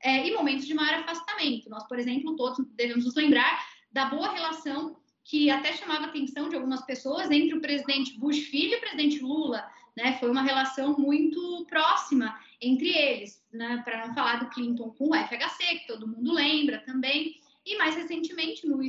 é, 0.02 0.28
e 0.28 0.34
momentos 0.34 0.66
de 0.66 0.74
maior 0.74 1.00
afastamento. 1.00 1.70
Nós, 1.70 1.88
por 1.88 2.00
exemplo, 2.00 2.36
todos 2.36 2.66
devemos 2.76 3.06
nos 3.06 3.16
lembrar 3.16 3.66
da 3.92 4.06
boa 4.06 4.32
relação 4.32 4.98
que 5.24 5.50
até 5.50 5.74
chamava 5.74 6.06
a 6.06 6.08
atenção 6.08 6.48
de 6.48 6.56
algumas 6.56 6.86
pessoas 6.86 7.30
entre 7.30 7.54
o 7.54 7.62
presidente 7.62 8.18
Bush 8.18 8.40
filho 8.46 8.74
e 8.74 8.78
o 8.78 8.80
presidente 8.80 9.20
Lula. 9.20 9.70
Né? 9.96 10.18
Foi 10.20 10.30
uma 10.30 10.42
relação 10.42 10.98
muito 10.98 11.66
próxima 11.68 12.40
entre 12.62 12.90
eles, 12.90 13.44
né? 13.52 13.82
para 13.84 14.08
não 14.08 14.14
falar 14.14 14.38
do 14.38 14.50
Clinton 14.50 14.92
com 14.92 15.10
o 15.10 15.16
FHC, 15.16 15.80
que 15.80 15.88
todo 15.88 16.08
mundo 16.08 16.32
lembra 16.32 16.78
também. 16.80 17.36
E 17.67 17.77
mais 17.77 17.95
recentemente, 17.95 18.65
no, 18.65 18.77
no 18.77 18.84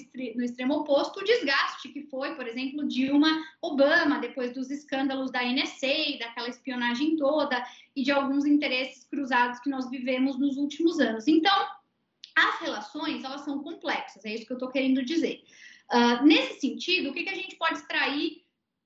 extremo 0.44 0.74
oposto, 0.74 1.18
o 1.18 1.24
desgaste 1.24 1.88
que 1.88 2.04
foi, 2.04 2.36
por 2.36 2.46
exemplo, 2.46 2.86
Dilma 2.86 3.44
Obama, 3.60 4.20
depois 4.20 4.54
dos 4.54 4.70
escândalos 4.70 5.32
da 5.32 5.42
NSA, 5.42 6.16
daquela 6.20 6.48
espionagem 6.48 7.16
toda 7.16 7.60
e 7.96 8.04
de 8.04 8.12
alguns 8.12 8.46
interesses 8.46 9.02
cruzados 9.02 9.58
que 9.58 9.68
nós 9.68 9.90
vivemos 9.90 10.38
nos 10.38 10.56
últimos 10.56 11.00
anos. 11.00 11.26
Então, 11.26 11.52
as 12.36 12.60
relações, 12.60 13.24
elas 13.24 13.40
são 13.40 13.64
complexas, 13.64 14.24
é 14.24 14.32
isso 14.32 14.46
que 14.46 14.52
eu 14.52 14.58
estou 14.58 14.70
querendo 14.70 15.04
dizer. 15.04 15.42
Uh, 15.92 16.24
nesse 16.24 16.60
sentido, 16.60 17.10
o 17.10 17.12
que, 17.12 17.24
que 17.24 17.30
a 17.30 17.34
gente 17.34 17.56
pode 17.56 17.80
extrair 17.80 18.44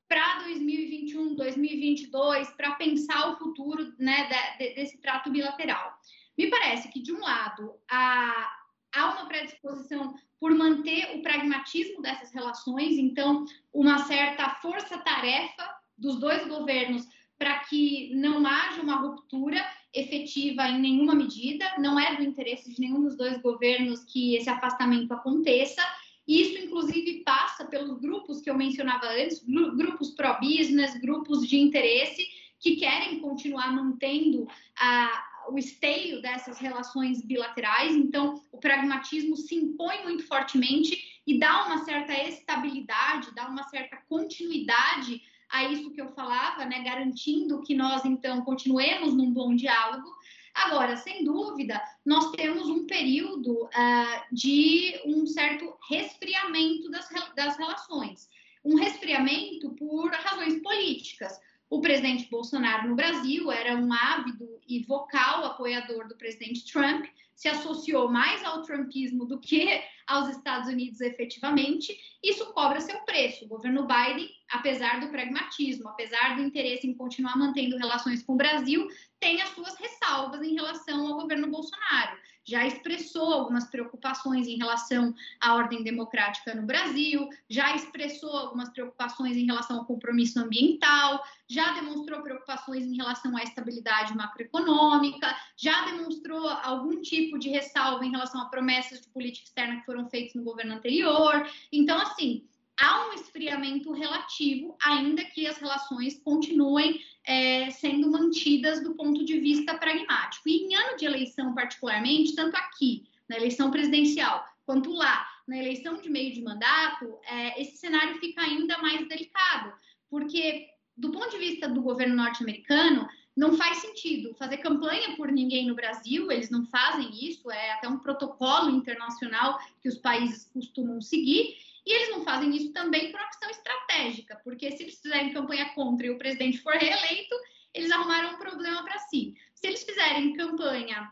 para 0.08 0.44
2021, 0.44 1.34
2022, 1.34 2.48
para 2.52 2.76
pensar 2.76 3.30
o 3.30 3.36
futuro 3.36 3.92
né, 3.98 4.26
de, 4.58 4.68
de, 4.68 4.74
desse 4.74 4.96
trato 5.02 5.30
bilateral? 5.30 6.00
Me 6.38 6.48
parece 6.48 6.88
que, 6.88 7.02
de 7.02 7.12
um 7.12 7.20
lado, 7.20 7.74
a, 7.90 8.61
há 8.94 9.12
uma 9.12 9.26
predisposição 9.26 10.14
por 10.38 10.52
manter 10.54 11.16
o 11.16 11.22
pragmatismo 11.22 12.02
dessas 12.02 12.32
relações, 12.32 12.98
então, 12.98 13.44
uma 13.72 13.98
certa 14.04 14.50
força-tarefa 14.56 15.68
dos 15.96 16.18
dois 16.18 16.46
governos 16.48 17.06
para 17.38 17.58
que 17.60 18.14
não 18.14 18.46
haja 18.46 18.82
uma 18.82 18.96
ruptura 18.96 19.64
efetiva 19.92 20.68
em 20.68 20.80
nenhuma 20.80 21.14
medida, 21.14 21.64
não 21.78 21.98
é 21.98 22.16
do 22.16 22.22
interesse 22.22 22.72
de 22.72 22.80
nenhum 22.80 23.02
dos 23.02 23.16
dois 23.16 23.40
governos 23.42 24.04
que 24.04 24.36
esse 24.36 24.48
afastamento 24.48 25.12
aconteça. 25.12 25.82
Isso, 26.26 26.56
inclusive, 26.58 27.22
passa 27.24 27.64
pelos 27.64 28.00
grupos 28.00 28.40
que 28.40 28.48
eu 28.48 28.56
mencionava 28.56 29.06
antes, 29.08 29.44
grupos 29.44 30.10
pró-business, 30.10 30.98
grupos 31.00 31.46
de 31.46 31.58
interesse, 31.58 32.24
que 32.60 32.76
querem 32.76 33.18
continuar 33.18 33.72
mantendo 33.72 34.46
a, 34.78 35.31
o 35.48 35.58
esteio 35.58 36.20
dessas 36.22 36.58
relações 36.58 37.22
bilaterais, 37.22 37.94
então 37.94 38.40
o 38.50 38.58
pragmatismo 38.58 39.36
se 39.36 39.54
impõe 39.54 40.02
muito 40.04 40.26
fortemente 40.26 41.20
e 41.26 41.38
dá 41.38 41.66
uma 41.66 41.84
certa 41.84 42.12
estabilidade, 42.12 43.34
dá 43.34 43.48
uma 43.48 43.64
certa 43.64 43.96
continuidade 44.08 45.22
a 45.48 45.64
isso 45.64 45.90
que 45.90 46.00
eu 46.00 46.08
falava, 46.14 46.64
né, 46.64 46.82
garantindo 46.82 47.62
que 47.62 47.74
nós 47.74 48.04
então 48.04 48.42
continuemos 48.42 49.14
num 49.14 49.30
bom 49.30 49.54
diálogo. 49.54 50.08
Agora, 50.54 50.96
sem 50.96 51.24
dúvida, 51.24 51.80
nós 52.04 52.30
temos 52.32 52.68
um 52.68 52.86
período 52.86 53.64
uh, 53.64 54.34
de 54.34 55.00
um 55.06 55.26
certo 55.26 55.74
resfriamento 55.88 56.90
das, 56.90 57.08
das 57.34 57.56
relações, 57.56 58.28
um 58.64 58.76
resfriamento 58.76 59.70
por 59.74 60.10
razões 60.10 60.60
políticas 60.62 61.38
O 61.72 61.80
presidente 61.80 62.28
Bolsonaro 62.28 62.86
no 62.86 62.94
Brasil 62.94 63.50
era 63.50 63.74
um 63.74 63.90
ávido 63.90 64.60
e 64.68 64.82
vocal 64.82 65.42
apoiador 65.46 66.06
do 66.06 66.14
presidente 66.14 66.70
Trump, 66.70 67.06
se 67.34 67.48
associou 67.48 68.10
mais 68.10 68.44
ao 68.44 68.60
trumpismo 68.60 69.24
do 69.24 69.40
que 69.40 69.82
aos 70.06 70.28
Estados 70.28 70.68
Unidos 70.68 71.00
efetivamente, 71.00 71.98
isso 72.22 72.52
cobra 72.52 72.78
seu 72.78 73.00
preço. 73.06 73.46
O 73.46 73.48
governo 73.48 73.86
Biden, 73.86 74.28
apesar 74.50 75.00
do 75.00 75.08
pragmatismo, 75.08 75.88
apesar 75.88 76.36
do 76.36 76.42
interesse 76.42 76.86
em 76.86 76.92
continuar 76.92 77.38
mantendo 77.38 77.78
relações 77.78 78.22
com 78.22 78.34
o 78.34 78.36
Brasil, 78.36 78.86
tem 79.18 79.40
as 79.40 79.48
suas 79.54 79.74
ressalvas 79.76 80.42
em 80.42 80.52
relação 80.52 81.06
ao 81.06 81.22
governo 81.22 81.50
Bolsonaro 81.50 82.18
já 82.44 82.66
expressou 82.66 83.32
algumas 83.32 83.66
preocupações 83.68 84.46
em 84.46 84.56
relação 84.56 85.14
à 85.40 85.54
ordem 85.54 85.82
democrática 85.82 86.54
no 86.54 86.66
Brasil, 86.66 87.28
já 87.48 87.74
expressou 87.74 88.30
algumas 88.30 88.68
preocupações 88.70 89.36
em 89.36 89.46
relação 89.46 89.78
ao 89.78 89.84
compromisso 89.84 90.40
ambiental, 90.40 91.22
já 91.48 91.72
demonstrou 91.72 92.22
preocupações 92.22 92.84
em 92.84 92.96
relação 92.96 93.36
à 93.36 93.42
estabilidade 93.42 94.16
macroeconômica, 94.16 95.36
já 95.56 95.84
demonstrou 95.86 96.48
algum 96.48 97.00
tipo 97.00 97.38
de 97.38 97.48
ressalva 97.50 98.04
em 98.04 98.10
relação 98.10 98.40
a 98.40 98.46
promessas 98.46 99.00
de 99.00 99.08
política 99.08 99.46
externa 99.46 99.80
que 99.80 99.86
foram 99.86 100.08
feitas 100.08 100.34
no 100.34 100.42
governo 100.42 100.74
anterior. 100.74 101.46
Então, 101.70 101.98
assim, 101.98 102.46
há 102.82 103.08
um 103.08 103.12
esfriamento 103.12 103.92
relativo, 103.92 104.76
ainda 104.82 105.24
que 105.24 105.46
as 105.46 105.56
relações 105.56 106.18
continuem 106.18 107.00
é, 107.24 107.70
sendo 107.70 108.10
mantidas 108.10 108.82
do 108.82 108.94
ponto 108.96 109.24
de 109.24 109.38
vista 109.38 109.74
pragmático. 109.78 110.48
E 110.48 110.64
em 110.64 110.74
ano 110.74 110.96
de 110.96 111.04
eleição, 111.04 111.54
particularmente, 111.54 112.34
tanto 112.34 112.56
aqui, 112.56 113.04
na 113.28 113.36
eleição 113.36 113.70
presidencial, 113.70 114.44
quanto 114.66 114.90
lá, 114.92 115.24
na 115.46 115.56
eleição 115.56 116.00
de 116.00 116.10
meio 116.10 116.34
de 116.34 116.42
mandato, 116.42 117.18
é, 117.24 117.62
esse 117.62 117.76
cenário 117.76 118.18
fica 118.18 118.42
ainda 118.42 118.76
mais 118.78 119.06
delicado, 119.08 119.72
porque, 120.10 120.66
do 120.96 121.12
ponto 121.12 121.30
de 121.30 121.38
vista 121.38 121.68
do 121.68 121.82
governo 121.82 122.16
norte-americano, 122.16 123.08
não 123.34 123.56
faz 123.56 123.78
sentido 123.78 124.34
fazer 124.34 124.58
campanha 124.58 125.16
por 125.16 125.30
ninguém 125.30 125.66
no 125.66 125.74
Brasil, 125.74 126.30
eles 126.30 126.50
não 126.50 126.66
fazem 126.66 127.10
isso, 127.24 127.50
é 127.50 127.72
até 127.72 127.88
um 127.88 127.98
protocolo 127.98 128.70
internacional 128.70 129.58
que 129.80 129.88
os 129.88 129.96
países 129.96 130.50
costumam 130.52 131.00
seguir, 131.00 131.56
e 131.84 131.92
eles 131.92 132.10
não 132.10 132.24
fazem 132.24 132.54
isso 132.54 132.72
também 132.72 133.10
por 133.10 133.20
uma 133.20 133.28
questão 133.28 133.50
estratégica, 133.50 134.40
porque 134.44 134.70
se 134.70 134.84
eles 134.84 135.00
fizerem 135.00 135.32
campanha 135.32 135.72
contra 135.74 136.06
e 136.06 136.10
o 136.10 136.18
presidente 136.18 136.58
for 136.58 136.74
reeleito, 136.74 137.34
eles 137.74 137.90
arrumaram 137.90 138.34
um 138.34 138.38
problema 138.38 138.84
para 138.84 138.98
si. 138.98 139.34
Se 139.54 139.66
eles 139.66 139.82
fizerem 139.82 140.34
campanha 140.34 141.10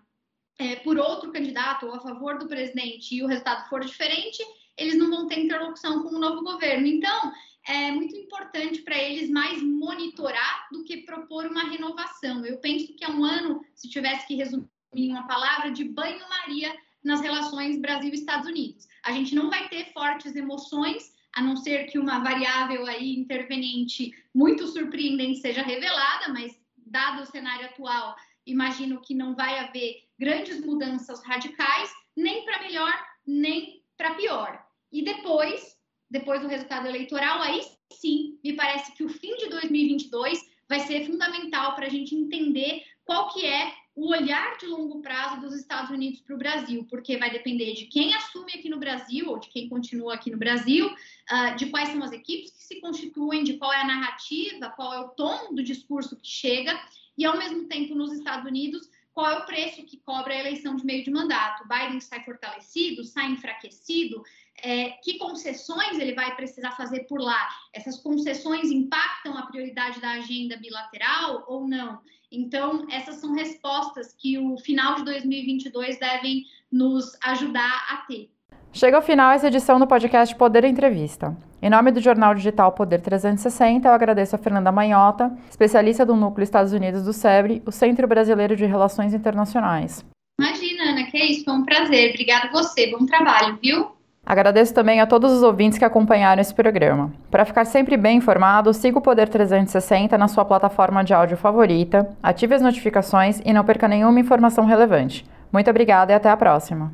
é, 0.58 0.76
por 0.76 0.98
outro 0.98 1.32
candidato 1.32 1.86
ou 1.86 1.94
a 1.94 2.00
favor 2.00 2.38
do 2.38 2.46
presidente 2.46 3.14
e 3.14 3.22
o 3.22 3.26
resultado 3.26 3.68
for 3.68 3.84
diferente, 3.84 4.42
eles 4.76 4.96
não 4.96 5.10
vão 5.10 5.26
ter 5.26 5.40
interlocução 5.40 6.02
com 6.02 6.14
o 6.14 6.18
novo 6.18 6.42
governo. 6.42 6.86
Então, 6.86 7.32
é 7.66 7.90
muito 7.90 8.16
importante 8.16 8.82
para 8.82 8.96
eles 8.96 9.30
mais 9.30 9.62
monitorar 9.62 10.68
do 10.70 10.84
que 10.84 10.98
propor 10.98 11.46
uma 11.46 11.64
renovação. 11.64 12.44
Eu 12.44 12.58
penso 12.58 12.94
que 12.94 13.04
é 13.04 13.08
um 13.08 13.24
ano, 13.24 13.64
se 13.74 13.88
tivesse 13.88 14.26
que 14.26 14.34
resumir 14.34 14.68
em 14.94 15.10
uma 15.10 15.26
palavra, 15.26 15.70
de 15.70 15.84
banho-maria 15.84 16.74
nas 17.02 17.20
relações 17.20 17.80
Brasil-Estados 17.80 18.46
Unidos. 18.46 18.86
A 19.04 19.12
gente 19.12 19.34
não 19.34 19.48
vai 19.48 19.68
ter 19.68 19.92
fortes 19.92 20.34
emoções, 20.36 21.12
a 21.34 21.42
não 21.42 21.56
ser 21.56 21.86
que 21.86 21.98
uma 21.98 22.18
variável 22.18 22.86
aí 22.86 23.16
interveniente 23.16 24.12
muito 24.34 24.66
surpreendente 24.66 25.40
seja 25.40 25.62
revelada, 25.62 26.32
mas 26.32 26.58
dado 26.76 27.22
o 27.22 27.26
cenário 27.26 27.66
atual, 27.66 28.16
imagino 28.46 29.00
que 29.00 29.14
não 29.14 29.34
vai 29.34 29.58
haver 29.58 30.02
grandes 30.18 30.64
mudanças 30.64 31.24
radicais, 31.24 31.90
nem 32.16 32.44
para 32.44 32.60
melhor, 32.60 32.92
nem 33.26 33.82
para 33.96 34.14
pior. 34.14 34.62
E 34.92 35.02
depois, 35.02 35.76
depois 36.10 36.40
do 36.40 36.48
resultado 36.48 36.86
eleitoral, 36.88 37.40
aí 37.40 37.60
sim, 37.92 38.38
me 38.42 38.54
parece 38.54 38.92
que 38.92 39.04
o 39.04 39.08
fim 39.08 39.36
de 39.36 39.48
2022 39.48 40.40
vai 40.68 40.80
ser 40.80 41.06
fundamental 41.06 41.74
para 41.74 41.86
a 41.86 41.90
gente 41.90 42.14
entender 42.14 42.82
qual 43.04 43.32
que 43.32 43.44
é 43.44 43.72
o 44.00 44.08
olhar 44.08 44.56
de 44.56 44.64
longo 44.64 45.02
prazo 45.02 45.42
dos 45.42 45.54
Estados 45.54 45.90
Unidos 45.90 46.22
para 46.22 46.34
o 46.34 46.38
Brasil, 46.38 46.86
porque 46.88 47.18
vai 47.18 47.30
depender 47.30 47.74
de 47.74 47.84
quem 47.84 48.14
assume 48.14 48.54
aqui 48.54 48.70
no 48.70 48.78
Brasil 48.78 49.28
ou 49.28 49.38
de 49.38 49.50
quem 49.50 49.68
continua 49.68 50.14
aqui 50.14 50.30
no 50.30 50.38
Brasil, 50.38 50.86
uh, 50.86 51.54
de 51.56 51.66
quais 51.66 51.90
são 51.90 52.02
as 52.02 52.10
equipes 52.10 52.50
que 52.50 52.62
se 52.62 52.80
constituem, 52.80 53.44
de 53.44 53.58
qual 53.58 53.70
é 53.70 53.82
a 53.82 53.86
narrativa, 53.86 54.70
qual 54.70 54.94
é 54.94 55.00
o 55.00 55.08
tom 55.08 55.54
do 55.54 55.62
discurso 55.62 56.16
que 56.16 56.26
chega, 56.26 56.80
e 57.18 57.26
ao 57.26 57.36
mesmo 57.36 57.68
tempo 57.68 57.94
nos 57.94 58.10
Estados 58.10 58.46
Unidos, 58.46 58.88
qual 59.12 59.28
é 59.28 59.38
o 59.38 59.44
preço 59.44 59.84
que 59.84 59.98
cobra 59.98 60.32
a 60.32 60.38
eleição 60.38 60.76
de 60.76 60.86
meio 60.86 61.04
de 61.04 61.10
mandato. 61.10 61.68
Biden 61.68 62.00
sai 62.00 62.24
fortalecido, 62.24 63.04
sai 63.04 63.32
enfraquecido, 63.32 64.22
é, 64.62 64.92
que 65.02 65.18
concessões 65.18 65.98
ele 65.98 66.14
vai 66.14 66.34
precisar 66.36 66.72
fazer 66.72 67.00
por 67.00 67.20
lá? 67.20 67.50
Essas 67.70 67.98
concessões 67.98 68.70
impactam 68.70 69.36
a 69.36 69.44
prioridade 69.44 70.00
da 70.00 70.12
agenda 70.12 70.56
bilateral 70.56 71.44
ou 71.46 71.68
não? 71.68 72.00
Então, 72.32 72.86
essas 72.90 73.16
são 73.16 73.34
respostas 73.34 74.14
que 74.16 74.38
o 74.38 74.56
final 74.58 74.94
de 74.94 75.04
2022 75.04 75.98
devem 75.98 76.44
nos 76.70 77.18
ajudar 77.24 77.86
a 77.90 77.96
ter. 78.06 78.30
Chega 78.72 78.96
ao 78.96 79.02
final 79.02 79.32
essa 79.32 79.48
edição 79.48 79.80
do 79.80 79.86
podcast 79.86 80.32
Poder 80.36 80.62
Entrevista. 80.64 81.36
Em 81.60 81.68
nome 81.68 81.90
do 81.90 82.00
jornal 82.00 82.32
digital 82.32 82.70
Poder 82.70 83.00
360, 83.00 83.88
eu 83.88 83.92
agradeço 83.92 84.36
a 84.36 84.38
Fernanda 84.38 84.70
Manhota, 84.70 85.36
especialista 85.50 86.06
do 86.06 86.14
Núcleo 86.14 86.44
Estados 86.44 86.72
Unidos 86.72 87.02
do 87.02 87.12
SEBRE, 87.12 87.62
o 87.66 87.72
Centro 87.72 88.06
Brasileiro 88.06 88.54
de 88.54 88.64
Relações 88.64 89.12
Internacionais. 89.12 90.04
Imagina, 90.40 90.92
Ana, 90.92 91.10
que 91.10 91.16
é 91.16 91.26
isso, 91.26 91.44
foi 91.44 91.54
um 91.54 91.64
prazer. 91.64 92.10
Obrigada 92.10 92.46
a 92.46 92.52
você, 92.52 92.92
bom 92.92 93.04
trabalho, 93.04 93.58
viu? 93.60 93.90
Agradeço 94.24 94.72
também 94.72 95.00
a 95.00 95.06
todos 95.06 95.32
os 95.32 95.42
ouvintes 95.42 95.78
que 95.78 95.84
acompanharam 95.84 96.40
esse 96.40 96.54
programa. 96.54 97.12
Para 97.30 97.44
ficar 97.44 97.64
sempre 97.64 97.96
bem 97.96 98.18
informado, 98.18 98.72
siga 98.72 98.98
o 98.98 99.02
Poder 99.02 99.28
360 99.28 100.16
na 100.16 100.28
sua 100.28 100.44
plataforma 100.44 101.02
de 101.02 101.12
áudio 101.12 101.36
favorita, 101.36 102.08
ative 102.22 102.54
as 102.54 102.62
notificações 102.62 103.40
e 103.44 103.52
não 103.52 103.64
perca 103.64 103.88
nenhuma 103.88 104.20
informação 104.20 104.64
relevante. 104.64 105.24
Muito 105.52 105.68
obrigada 105.68 106.12
e 106.12 106.14
até 106.14 106.30
a 106.30 106.36
próxima. 106.36 106.92